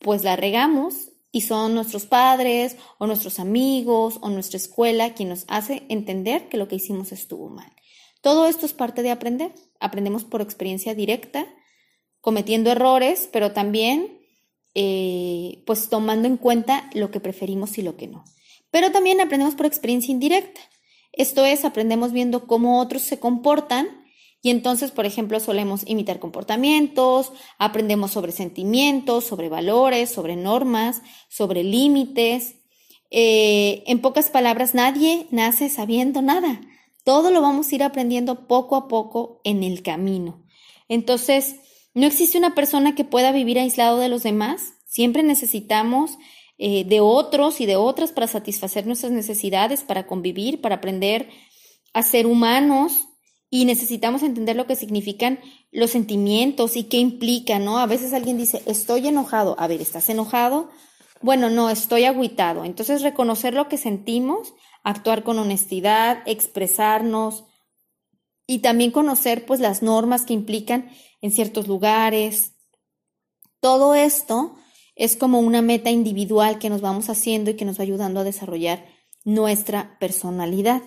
pues 0.00 0.24
la 0.24 0.34
regamos 0.34 1.12
y 1.30 1.42
son 1.42 1.76
nuestros 1.76 2.06
padres 2.06 2.74
o 2.98 3.06
nuestros 3.06 3.38
amigos 3.38 4.18
o 4.20 4.28
nuestra 4.28 4.56
escuela 4.56 5.14
quien 5.14 5.28
nos 5.28 5.44
hace 5.46 5.84
entender 5.88 6.48
que 6.48 6.56
lo 6.56 6.66
que 6.66 6.74
hicimos 6.74 7.12
estuvo 7.12 7.48
mal. 7.48 7.72
Todo 8.20 8.48
esto 8.48 8.66
es 8.66 8.72
parte 8.72 9.04
de 9.04 9.12
aprender. 9.12 9.54
Aprendemos 9.78 10.24
por 10.24 10.42
experiencia 10.42 10.96
directa, 10.96 11.46
cometiendo 12.20 12.72
errores, 12.72 13.28
pero 13.32 13.52
también 13.52 14.21
eh, 14.74 15.62
pues 15.66 15.88
tomando 15.88 16.28
en 16.28 16.36
cuenta 16.36 16.90
lo 16.94 17.10
que 17.10 17.20
preferimos 17.20 17.78
y 17.78 17.82
lo 17.82 17.96
que 17.96 18.08
no. 18.08 18.24
Pero 18.70 18.90
también 18.90 19.20
aprendemos 19.20 19.54
por 19.54 19.66
experiencia 19.66 20.12
indirecta. 20.12 20.60
Esto 21.12 21.44
es, 21.44 21.64
aprendemos 21.64 22.12
viendo 22.12 22.46
cómo 22.46 22.80
otros 22.80 23.02
se 23.02 23.18
comportan 23.18 24.02
y 24.42 24.50
entonces, 24.50 24.90
por 24.90 25.06
ejemplo, 25.06 25.38
solemos 25.38 25.84
imitar 25.86 26.18
comportamientos, 26.18 27.32
aprendemos 27.58 28.10
sobre 28.10 28.32
sentimientos, 28.32 29.24
sobre 29.24 29.48
valores, 29.48 30.10
sobre 30.10 30.34
normas, 30.34 31.00
sobre 31.28 31.62
límites. 31.62 32.56
Eh, 33.10 33.84
en 33.86 34.00
pocas 34.00 34.30
palabras, 34.30 34.74
nadie 34.74 35.28
nace 35.30 35.68
sabiendo 35.68 36.22
nada. 36.22 36.60
Todo 37.04 37.30
lo 37.30 37.40
vamos 37.40 37.70
a 37.70 37.74
ir 37.76 37.82
aprendiendo 37.84 38.48
poco 38.48 38.74
a 38.74 38.88
poco 38.88 39.40
en 39.44 39.62
el 39.62 39.82
camino. 39.82 40.44
Entonces, 40.88 41.56
no 41.94 42.06
existe 42.06 42.38
una 42.38 42.54
persona 42.54 42.94
que 42.94 43.04
pueda 43.04 43.32
vivir 43.32 43.58
aislado 43.58 43.98
de 43.98 44.08
los 44.08 44.22
demás. 44.22 44.74
Siempre 44.86 45.22
necesitamos 45.22 46.18
eh, 46.58 46.84
de 46.84 47.00
otros 47.00 47.60
y 47.60 47.66
de 47.66 47.76
otras 47.76 48.12
para 48.12 48.26
satisfacer 48.26 48.86
nuestras 48.86 49.12
necesidades, 49.12 49.82
para 49.82 50.06
convivir, 50.06 50.60
para 50.60 50.76
aprender 50.76 51.28
a 51.92 52.02
ser 52.02 52.26
humanos 52.26 53.08
y 53.50 53.64
necesitamos 53.66 54.22
entender 54.22 54.56
lo 54.56 54.66
que 54.66 54.76
significan 54.76 55.38
los 55.70 55.90
sentimientos 55.90 56.76
y 56.76 56.84
qué 56.84 56.96
implican, 56.96 57.64
¿no? 57.64 57.78
A 57.78 57.86
veces 57.86 58.14
alguien 58.14 58.38
dice, 58.38 58.62
estoy 58.66 59.08
enojado. 59.08 59.56
A 59.58 59.66
ver, 59.66 59.82
¿estás 59.82 60.08
enojado? 60.08 60.70
Bueno, 61.20 61.50
no, 61.50 61.68
estoy 61.68 62.04
agüitado. 62.04 62.64
Entonces, 62.64 63.02
reconocer 63.02 63.54
lo 63.54 63.68
que 63.68 63.76
sentimos 63.76 64.54
actuar 64.82 65.22
con 65.22 65.38
honestidad, 65.38 66.22
expresarnos 66.26 67.44
y 68.46 68.58
también 68.58 68.90
conocer 68.90 69.46
pues 69.46 69.60
las 69.60 69.82
normas 69.82 70.24
que 70.24 70.34
implican 70.34 70.90
en 71.22 71.30
ciertos 71.30 71.66
lugares. 71.66 72.52
Todo 73.60 73.94
esto 73.94 74.56
es 74.94 75.16
como 75.16 75.40
una 75.40 75.62
meta 75.62 75.90
individual 75.90 76.58
que 76.58 76.68
nos 76.68 76.82
vamos 76.82 77.08
haciendo 77.08 77.50
y 77.50 77.54
que 77.54 77.64
nos 77.64 77.78
va 77.78 77.84
ayudando 77.84 78.20
a 78.20 78.24
desarrollar 78.24 78.84
nuestra 79.24 79.96
personalidad. 79.98 80.82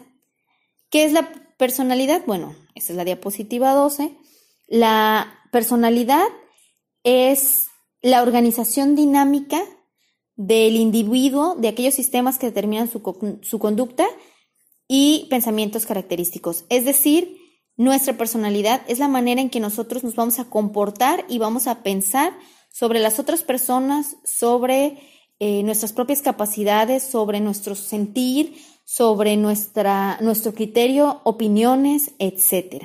¿Qué 0.89 1.05
es 1.05 1.13
la 1.13 1.27
personalidad? 1.57 2.23
Bueno, 2.27 2.55
esta 2.75 2.93
es 2.93 2.97
la 2.97 3.05
diapositiva 3.05 3.73
12. 3.73 4.15
La 4.67 5.39
personalidad 5.51 6.25
es 7.03 7.67
la 8.01 8.21
organización 8.21 8.95
dinámica 8.95 9.61
del 10.35 10.75
individuo, 10.75 11.55
de 11.55 11.69
aquellos 11.69 11.93
sistemas 11.93 12.37
que 12.37 12.47
determinan 12.47 12.89
su, 12.89 13.39
su 13.41 13.59
conducta 13.59 14.05
y 14.87 15.27
pensamientos 15.29 15.85
característicos. 15.85 16.65
Es 16.69 16.85
decir, 16.85 17.37
nuestra 17.77 18.17
personalidad 18.17 18.81
es 18.87 18.99
la 18.99 19.07
manera 19.07 19.41
en 19.41 19.49
que 19.49 19.59
nosotros 19.59 20.03
nos 20.03 20.15
vamos 20.15 20.39
a 20.39 20.45
comportar 20.45 21.25
y 21.27 21.39
vamos 21.39 21.67
a 21.67 21.83
pensar 21.83 22.33
sobre 22.71 22.99
las 22.99 23.19
otras 23.19 23.43
personas, 23.43 24.17
sobre 24.23 24.99
eh, 25.39 25.63
nuestras 25.63 25.91
propias 25.91 26.21
capacidades, 26.21 27.03
sobre 27.03 27.41
nuestro 27.41 27.75
sentir, 27.75 28.55
sobre 28.85 29.35
nuestra, 29.35 30.17
nuestro 30.21 30.53
criterio, 30.53 31.21
opiniones, 31.25 32.13
etc. 32.19 32.83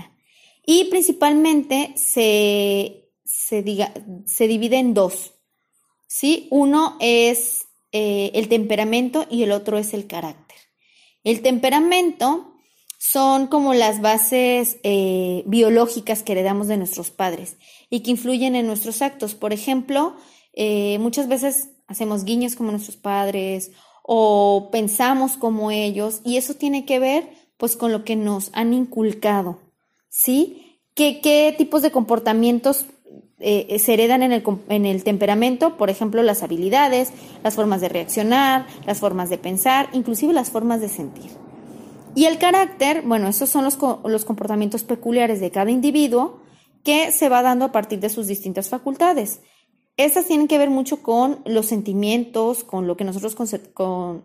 Y 0.67 0.85
principalmente 0.87 1.93
se, 1.97 3.11
se, 3.25 3.63
diga, 3.63 3.93
se 4.27 4.49
divide 4.49 4.79
en 4.79 4.95
dos. 4.95 5.35
¿sí? 6.09 6.49
Uno 6.51 6.97
es 6.99 7.67
eh, 7.93 8.33
el 8.35 8.49
temperamento 8.49 9.27
y 9.31 9.45
el 9.45 9.53
otro 9.53 9.79
es 9.79 9.95
el 9.95 10.07
carácter. 10.07 10.59
El 11.23 11.43
temperamento 11.43 12.50
son 13.01 13.47
como 13.47 13.73
las 13.73 14.03
bases 14.03 14.77
eh, 14.83 15.43
biológicas 15.47 16.23
que 16.23 16.33
heredamos 16.33 16.69
de 16.69 16.77
nuestros 16.77 17.11
padres 17.11 17.57
y 17.89 18.01
que 18.01 18.11
influyen 18.11 18.55
en 18.55 18.67
nuestros 18.67 19.01
actos. 19.01 19.35
Por 19.35 19.55
ejemplo, 19.55 20.15
eh, 20.53 20.99
muchas 20.99 21.27
veces 21.27 21.71
hacemos 21.87 22.25
guiños 22.25 22.57
como 22.57 22.73
nuestros 22.73 22.99
padres 22.99 23.71
o 24.03 24.69
pensamos 24.71 25.39
como 25.39 25.71
ellos 25.71 26.21
y 26.25 26.37
eso 26.37 26.55
tiene 26.55 26.85
que 26.85 26.99
ver 26.99 27.31
pues 27.57 27.75
con 27.75 27.91
lo 27.91 28.05
que 28.05 28.17
nos 28.17 28.51
han 28.53 28.75
inculcado, 28.75 29.59
¿sí? 30.11 30.79
¿Qué, 30.95 31.55
tipos 31.57 31.81
de 31.81 31.91
comportamientos 31.91 32.85
eh, 33.39 33.79
se 33.79 33.95
heredan 33.95 34.23
en 34.23 34.33
el, 34.33 34.45
en 34.69 34.85
el 34.85 35.05
temperamento, 35.05 35.79
por 35.79 35.89
ejemplo, 35.89 36.23
las 36.23 36.43
habilidades, 36.43 37.13
las 37.43 37.55
formas 37.55 37.81
de 37.81 37.89
reaccionar, 37.89 38.67
las 38.85 39.01
formas 39.01 39.31
de 39.31 39.39
pensar, 39.39 39.89
inclusive 39.95 40.35
las 40.35 40.51
formas 40.51 40.83
de 40.83 40.91
sentir. 40.91 41.31
Y 42.15 42.25
el 42.25 42.39
carácter, 42.39 43.03
bueno, 43.03 43.29
esos 43.29 43.49
son 43.49 43.65
los, 43.65 43.79
los 44.05 44.25
comportamientos 44.25 44.83
peculiares 44.83 45.41
de 45.41 45.51
cada 45.51 45.71
individuo 45.71 46.41
que 46.83 47.13
se 47.13 47.29
va 47.29 47.43
dando 47.43 47.65
a 47.67 47.73
partir 47.73 48.01
de 48.01 48.09
sus 48.09 48.27
distintas 48.27 48.69
facultades. 48.69 49.41
Estas 49.97 50.27
tienen 50.27 50.49
que 50.49 50.59
ver 50.59 50.71
mucho 50.71 51.03
con 51.03 51.43
los 51.45 51.67
sentimientos, 51.67 52.65
con 52.65 52.87
lo 52.87 52.97
que 52.97 53.05
nosotros, 53.05 53.35
con, 53.35 54.25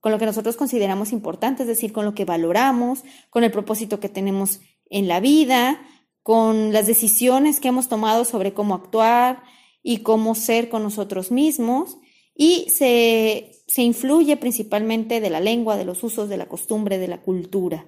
con 0.00 0.12
lo 0.12 0.18
que 0.18 0.26
nosotros 0.26 0.56
consideramos 0.56 1.12
importante, 1.12 1.64
es 1.64 1.68
decir, 1.68 1.92
con 1.92 2.04
lo 2.04 2.14
que 2.14 2.24
valoramos, 2.24 3.02
con 3.30 3.44
el 3.44 3.50
propósito 3.50 4.00
que 4.00 4.08
tenemos 4.08 4.60
en 4.88 5.08
la 5.08 5.20
vida, 5.20 5.80
con 6.22 6.72
las 6.72 6.86
decisiones 6.86 7.60
que 7.60 7.68
hemos 7.68 7.88
tomado 7.88 8.24
sobre 8.24 8.54
cómo 8.54 8.74
actuar 8.74 9.42
y 9.82 9.98
cómo 9.98 10.34
ser 10.34 10.68
con 10.68 10.82
nosotros 10.82 11.30
mismos. 11.30 11.98
Y 12.36 12.68
se, 12.70 13.62
se 13.66 13.82
influye 13.82 14.36
principalmente 14.36 15.20
de 15.20 15.30
la 15.30 15.40
lengua, 15.40 15.76
de 15.76 15.84
los 15.84 16.02
usos, 16.04 16.28
de 16.28 16.36
la 16.36 16.46
costumbre, 16.46 16.98
de 16.98 17.08
la 17.08 17.22
cultura. 17.22 17.86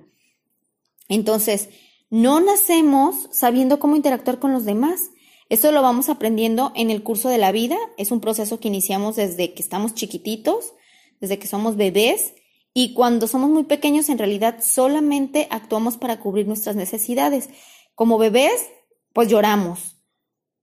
Entonces, 1.08 1.68
no 2.11 2.40
nacemos 2.40 3.28
sabiendo 3.30 3.78
cómo 3.78 3.96
interactuar 3.96 4.38
con 4.38 4.52
los 4.52 4.64
demás. 4.64 5.11
Eso 5.50 5.72
lo 5.72 5.82
vamos 5.82 6.08
aprendiendo 6.08 6.72
en 6.74 6.90
el 6.90 7.02
curso 7.02 7.28
de 7.28 7.38
la 7.38 7.52
vida. 7.52 7.76
Es 7.96 8.11
un 8.11 8.20
proceso 8.20 8.61
que 8.61 8.68
iniciamos 8.68 9.16
desde 9.16 9.52
que 9.52 9.62
estamos 9.62 9.94
chiquititos, 9.94 10.72
desde 11.20 11.38
que 11.38 11.46
somos 11.46 11.76
bebés. 11.76 12.34
Y 12.72 12.94
cuando 12.94 13.26
somos 13.26 13.50
muy 13.50 13.64
pequeños, 13.64 14.08
en 14.08 14.18
realidad 14.18 14.62
solamente 14.62 15.48
actuamos 15.50 15.96
para 15.96 16.20
cubrir 16.20 16.46
nuestras 16.46 16.76
necesidades. 16.76 17.50
Como 17.94 18.18
bebés, 18.18 18.68
pues 19.12 19.28
lloramos, 19.28 19.96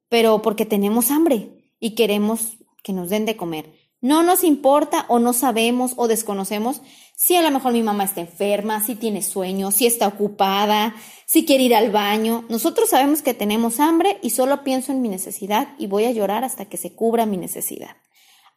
pero 0.09 0.41
porque 0.41 0.65
tenemos 0.65 1.11
hambre 1.11 1.71
y 1.79 1.95
queremos 1.95 2.57
que 2.85 2.93
nos 2.93 3.09
den 3.09 3.25
de 3.25 3.35
comer. 3.35 3.73
No 3.99 4.21
nos 4.21 4.43
importa 4.43 5.05
o 5.09 5.17
no 5.17 5.33
sabemos 5.33 5.93
o 5.95 6.07
desconocemos 6.07 6.83
si 7.15 7.35
a 7.35 7.41
lo 7.41 7.49
mejor 7.49 7.73
mi 7.73 7.81
mamá 7.81 8.03
está 8.03 8.21
enferma, 8.21 8.83
si 8.83 8.93
tiene 8.93 9.23
sueño, 9.23 9.71
si 9.71 9.87
está 9.87 10.07
ocupada, 10.07 10.95
si 11.25 11.45
quiere 11.45 11.63
ir 11.63 11.73
al 11.73 11.89
baño. 11.89 12.45
Nosotros 12.47 12.89
sabemos 12.89 13.23
que 13.23 13.33
tenemos 13.33 13.79
hambre 13.79 14.19
y 14.21 14.29
solo 14.29 14.63
pienso 14.63 14.91
en 14.91 15.01
mi 15.01 15.09
necesidad 15.09 15.69
y 15.79 15.87
voy 15.87 16.05
a 16.05 16.11
llorar 16.11 16.43
hasta 16.43 16.65
que 16.65 16.77
se 16.77 16.93
cubra 16.93 17.25
mi 17.25 17.37
necesidad. 17.37 17.97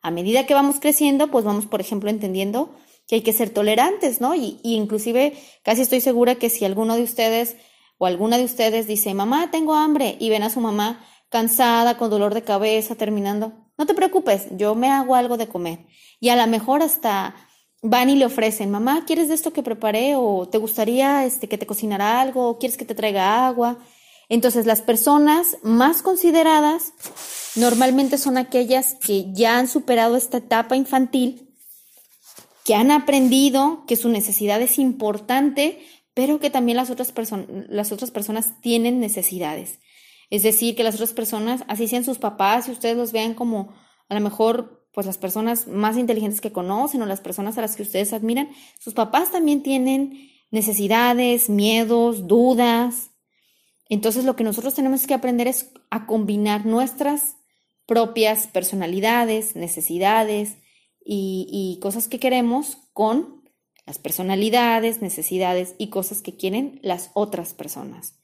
A 0.03 0.11
medida 0.11 0.45
que 0.45 0.53
vamos 0.53 0.77
creciendo, 0.79 1.31
pues 1.31 1.47
vamos, 1.47 1.65
por 1.65 1.81
ejemplo, 1.81 2.11
entendiendo 2.11 2.75
que 3.07 3.15
hay 3.15 3.23
que 3.23 3.33
ser 3.33 3.49
tolerantes, 3.49 4.21
¿no? 4.21 4.35
Y, 4.35 4.61
y 4.63 4.75
inclusive 4.75 5.33
casi 5.63 5.81
estoy 5.81 6.03
segura 6.03 6.35
que 6.35 6.51
si 6.51 6.67
alguno 6.67 6.97
de 6.97 7.03
ustedes 7.05 7.57
o 7.97 8.05
alguna 8.05 8.37
de 8.37 8.45
ustedes 8.45 8.87
dice, 8.87 9.15
mamá, 9.15 9.51
tengo 9.51 9.75
hambre, 9.75 10.17
y 10.21 10.29
ven 10.29 10.43
a 10.43 10.51
su 10.51 10.61
mamá 10.61 11.03
cansada, 11.29 11.99
con 11.99 12.11
dolor 12.11 12.35
de 12.35 12.43
cabeza, 12.43 12.95
terminando, 12.95 13.53
no 13.77 13.87
te 13.87 13.95
preocupes, 13.95 14.47
yo 14.53 14.75
me 14.75 14.89
hago 14.91 15.15
algo 15.15 15.37
de 15.37 15.49
comer. 15.49 15.87
Y 16.21 16.31
a 16.31 16.37
lo 16.37 16.47
mejor 16.47 16.83
hasta 16.83 17.35
van 17.83 18.11
y 18.11 18.17
le 18.17 18.27
ofrecen, 18.27 18.71
mamá, 18.71 19.05
¿quieres 19.07 19.29
de 19.29 19.35
esto 19.35 19.53
que 19.53 19.63
preparé? 19.63 20.17
¿O 20.17 20.49
te 20.49 20.59
gustaría 20.59 21.25
este, 21.25 21.49
que 21.49 21.59
te 21.59 21.67
cocinara 21.67 22.21
algo? 22.21 22.49
¿O 22.49 22.59
quieres 22.59 22.77
que 22.77 22.85
te 22.85 22.95
traiga 22.95 23.47
agua? 23.47 23.79
Entonces, 24.29 24.67
las 24.67 24.83
personas 24.83 25.57
más 25.63 26.03
consideradas 26.03 26.93
normalmente 27.55 28.19
son 28.19 28.37
aquellas 28.37 28.95
que 28.95 29.33
ya 29.33 29.59
han 29.59 29.69
superado 29.69 30.17
esta 30.17 30.39
etapa 30.39 30.77
infantil, 30.77 31.49
que 32.65 32.75
han 32.75 32.91
aprendido 32.91 33.85
que 33.87 33.97
su 33.97 34.09
necesidad 34.09 34.61
es 34.61 34.79
importante, 34.79 35.79
pero 36.15 36.41
que 36.41 36.51
también 36.51 36.77
las 36.77 36.91
otras, 36.91 37.15
las 37.69 37.93
otras 37.93 38.11
personas 38.11 38.61
tienen 38.61 39.01
necesidades. 39.01 39.79
Es 40.31 40.43
decir, 40.43 40.77
que 40.77 40.85
las 40.85 40.95
otras 40.95 41.13
personas, 41.13 41.65
así 41.69 41.89
sean 41.89 42.05
sus 42.05 42.19
papás, 42.19 42.69
y 42.69 42.73
ustedes 42.73 42.97
los 42.97 43.13
vean 43.13 43.35
como 43.35 43.73
a 44.09 44.15
lo 44.15 44.21
mejor 44.21 44.89
pues 44.93 45.07
las 45.07 45.19
personas 45.19 45.69
más 45.69 45.97
inteligentes 45.97 46.41
que 46.41 46.53
conocen 46.53 47.03
o 47.03 47.07
las 47.07 47.21
personas 47.21 47.57
a 47.57 47.61
las 47.61 47.77
que 47.77 47.83
ustedes 47.83 48.13
admiran, 48.13 48.51
sus 48.81 48.95
papás 48.95 49.31
también 49.31 49.63
tienen 49.63 50.31
necesidades, 50.51 51.49
miedos, 51.49 52.27
dudas. 52.27 53.11
Entonces 53.89 54.25
lo 54.25 54.35
que 54.35 54.45
nosotros 54.45 54.75
tenemos 54.75 55.07
que 55.07 55.15
aprender 55.15 55.47
es 55.47 55.71
a 55.91 56.07
combinar 56.07 56.67
nuestras 56.67 57.37
propias 57.87 58.49
personalidades, 58.49 59.57
necesidades 59.57 60.57
y, 61.05 61.47
y 61.51 61.81
cosas 61.81 62.09
que 62.09 62.19
queremos 62.19 62.79
con 62.93 63.49
las 63.87 63.99
personalidades, 63.99 65.01
necesidades 65.01 65.75
y 65.79 65.89
cosas 65.89 66.23
que 66.23 66.37
quieren 66.37 66.81
las 66.83 67.11
otras 67.15 67.55
personas. 67.55 68.19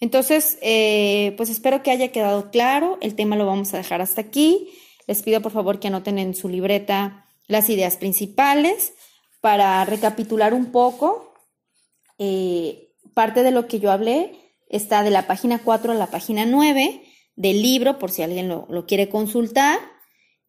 Entonces, 0.00 0.58
eh, 0.62 1.34
pues 1.36 1.50
espero 1.50 1.82
que 1.82 1.90
haya 1.90 2.12
quedado 2.12 2.50
claro. 2.50 2.98
El 3.00 3.14
tema 3.14 3.36
lo 3.36 3.46
vamos 3.46 3.72
a 3.74 3.78
dejar 3.78 4.00
hasta 4.00 4.20
aquí. 4.20 4.70
Les 5.06 5.22
pido 5.22 5.40
por 5.40 5.52
favor 5.52 5.80
que 5.80 5.88
anoten 5.88 6.18
en 6.18 6.34
su 6.34 6.48
libreta 6.48 7.26
las 7.46 7.68
ideas 7.68 7.96
principales 7.96 8.94
para 9.40 9.84
recapitular 9.84 10.54
un 10.54 10.72
poco. 10.72 11.34
Eh, 12.18 12.92
parte 13.14 13.42
de 13.42 13.50
lo 13.50 13.66
que 13.66 13.80
yo 13.80 13.90
hablé 13.90 14.32
está 14.68 15.02
de 15.02 15.10
la 15.10 15.26
página 15.26 15.60
4 15.62 15.92
a 15.92 15.94
la 15.94 16.06
página 16.06 16.46
9 16.46 17.02
del 17.36 17.62
libro, 17.62 17.98
por 17.98 18.10
si 18.10 18.22
alguien 18.22 18.48
lo, 18.48 18.66
lo 18.70 18.86
quiere 18.86 19.08
consultar. 19.08 19.78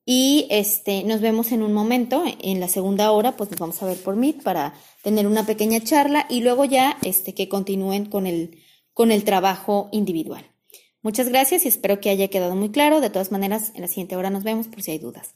Y 0.06 0.48
este, 0.52 1.04
nos 1.04 1.20
vemos 1.20 1.52
en 1.52 1.64
un 1.64 1.74
momento, 1.74 2.24
en 2.42 2.60
la 2.60 2.68
segunda 2.68 3.12
hora, 3.12 3.36
pues 3.36 3.50
nos 3.50 3.60
vamos 3.60 3.82
a 3.82 3.88
ver 3.88 3.98
por 3.98 4.16
Meet 4.16 4.44
para 4.44 4.76
tener 5.02 5.26
una 5.26 5.48
pequeña 5.48 5.80
charla 5.80 6.28
y 6.30 6.42
luego 6.42 6.64
ya 6.64 6.98
este, 7.02 7.34
que 7.34 7.50
continúen 7.50 8.06
con 8.06 8.28
el, 8.28 8.60
con 8.96 9.12
el 9.12 9.26
trabajo 9.26 9.90
individual. 9.92 10.50
Muchas 11.02 11.28
gracias 11.28 11.66
y 11.66 11.68
espero 11.68 12.00
que 12.00 12.10
haya 12.10 12.30
quedado 12.30 12.56
muy 12.56 12.72
claro. 12.72 13.02
De 13.02 13.10
todas 13.10 13.30
maneras, 13.30 13.74
en 13.76 13.82
la 13.82 13.88
siguiente 13.90 14.16
hora 14.16 14.30
nos 14.30 14.46
vemos 14.46 14.68
por 14.68 14.82
si 14.82 14.92
hay 14.92 15.00
dudas. 15.00 15.36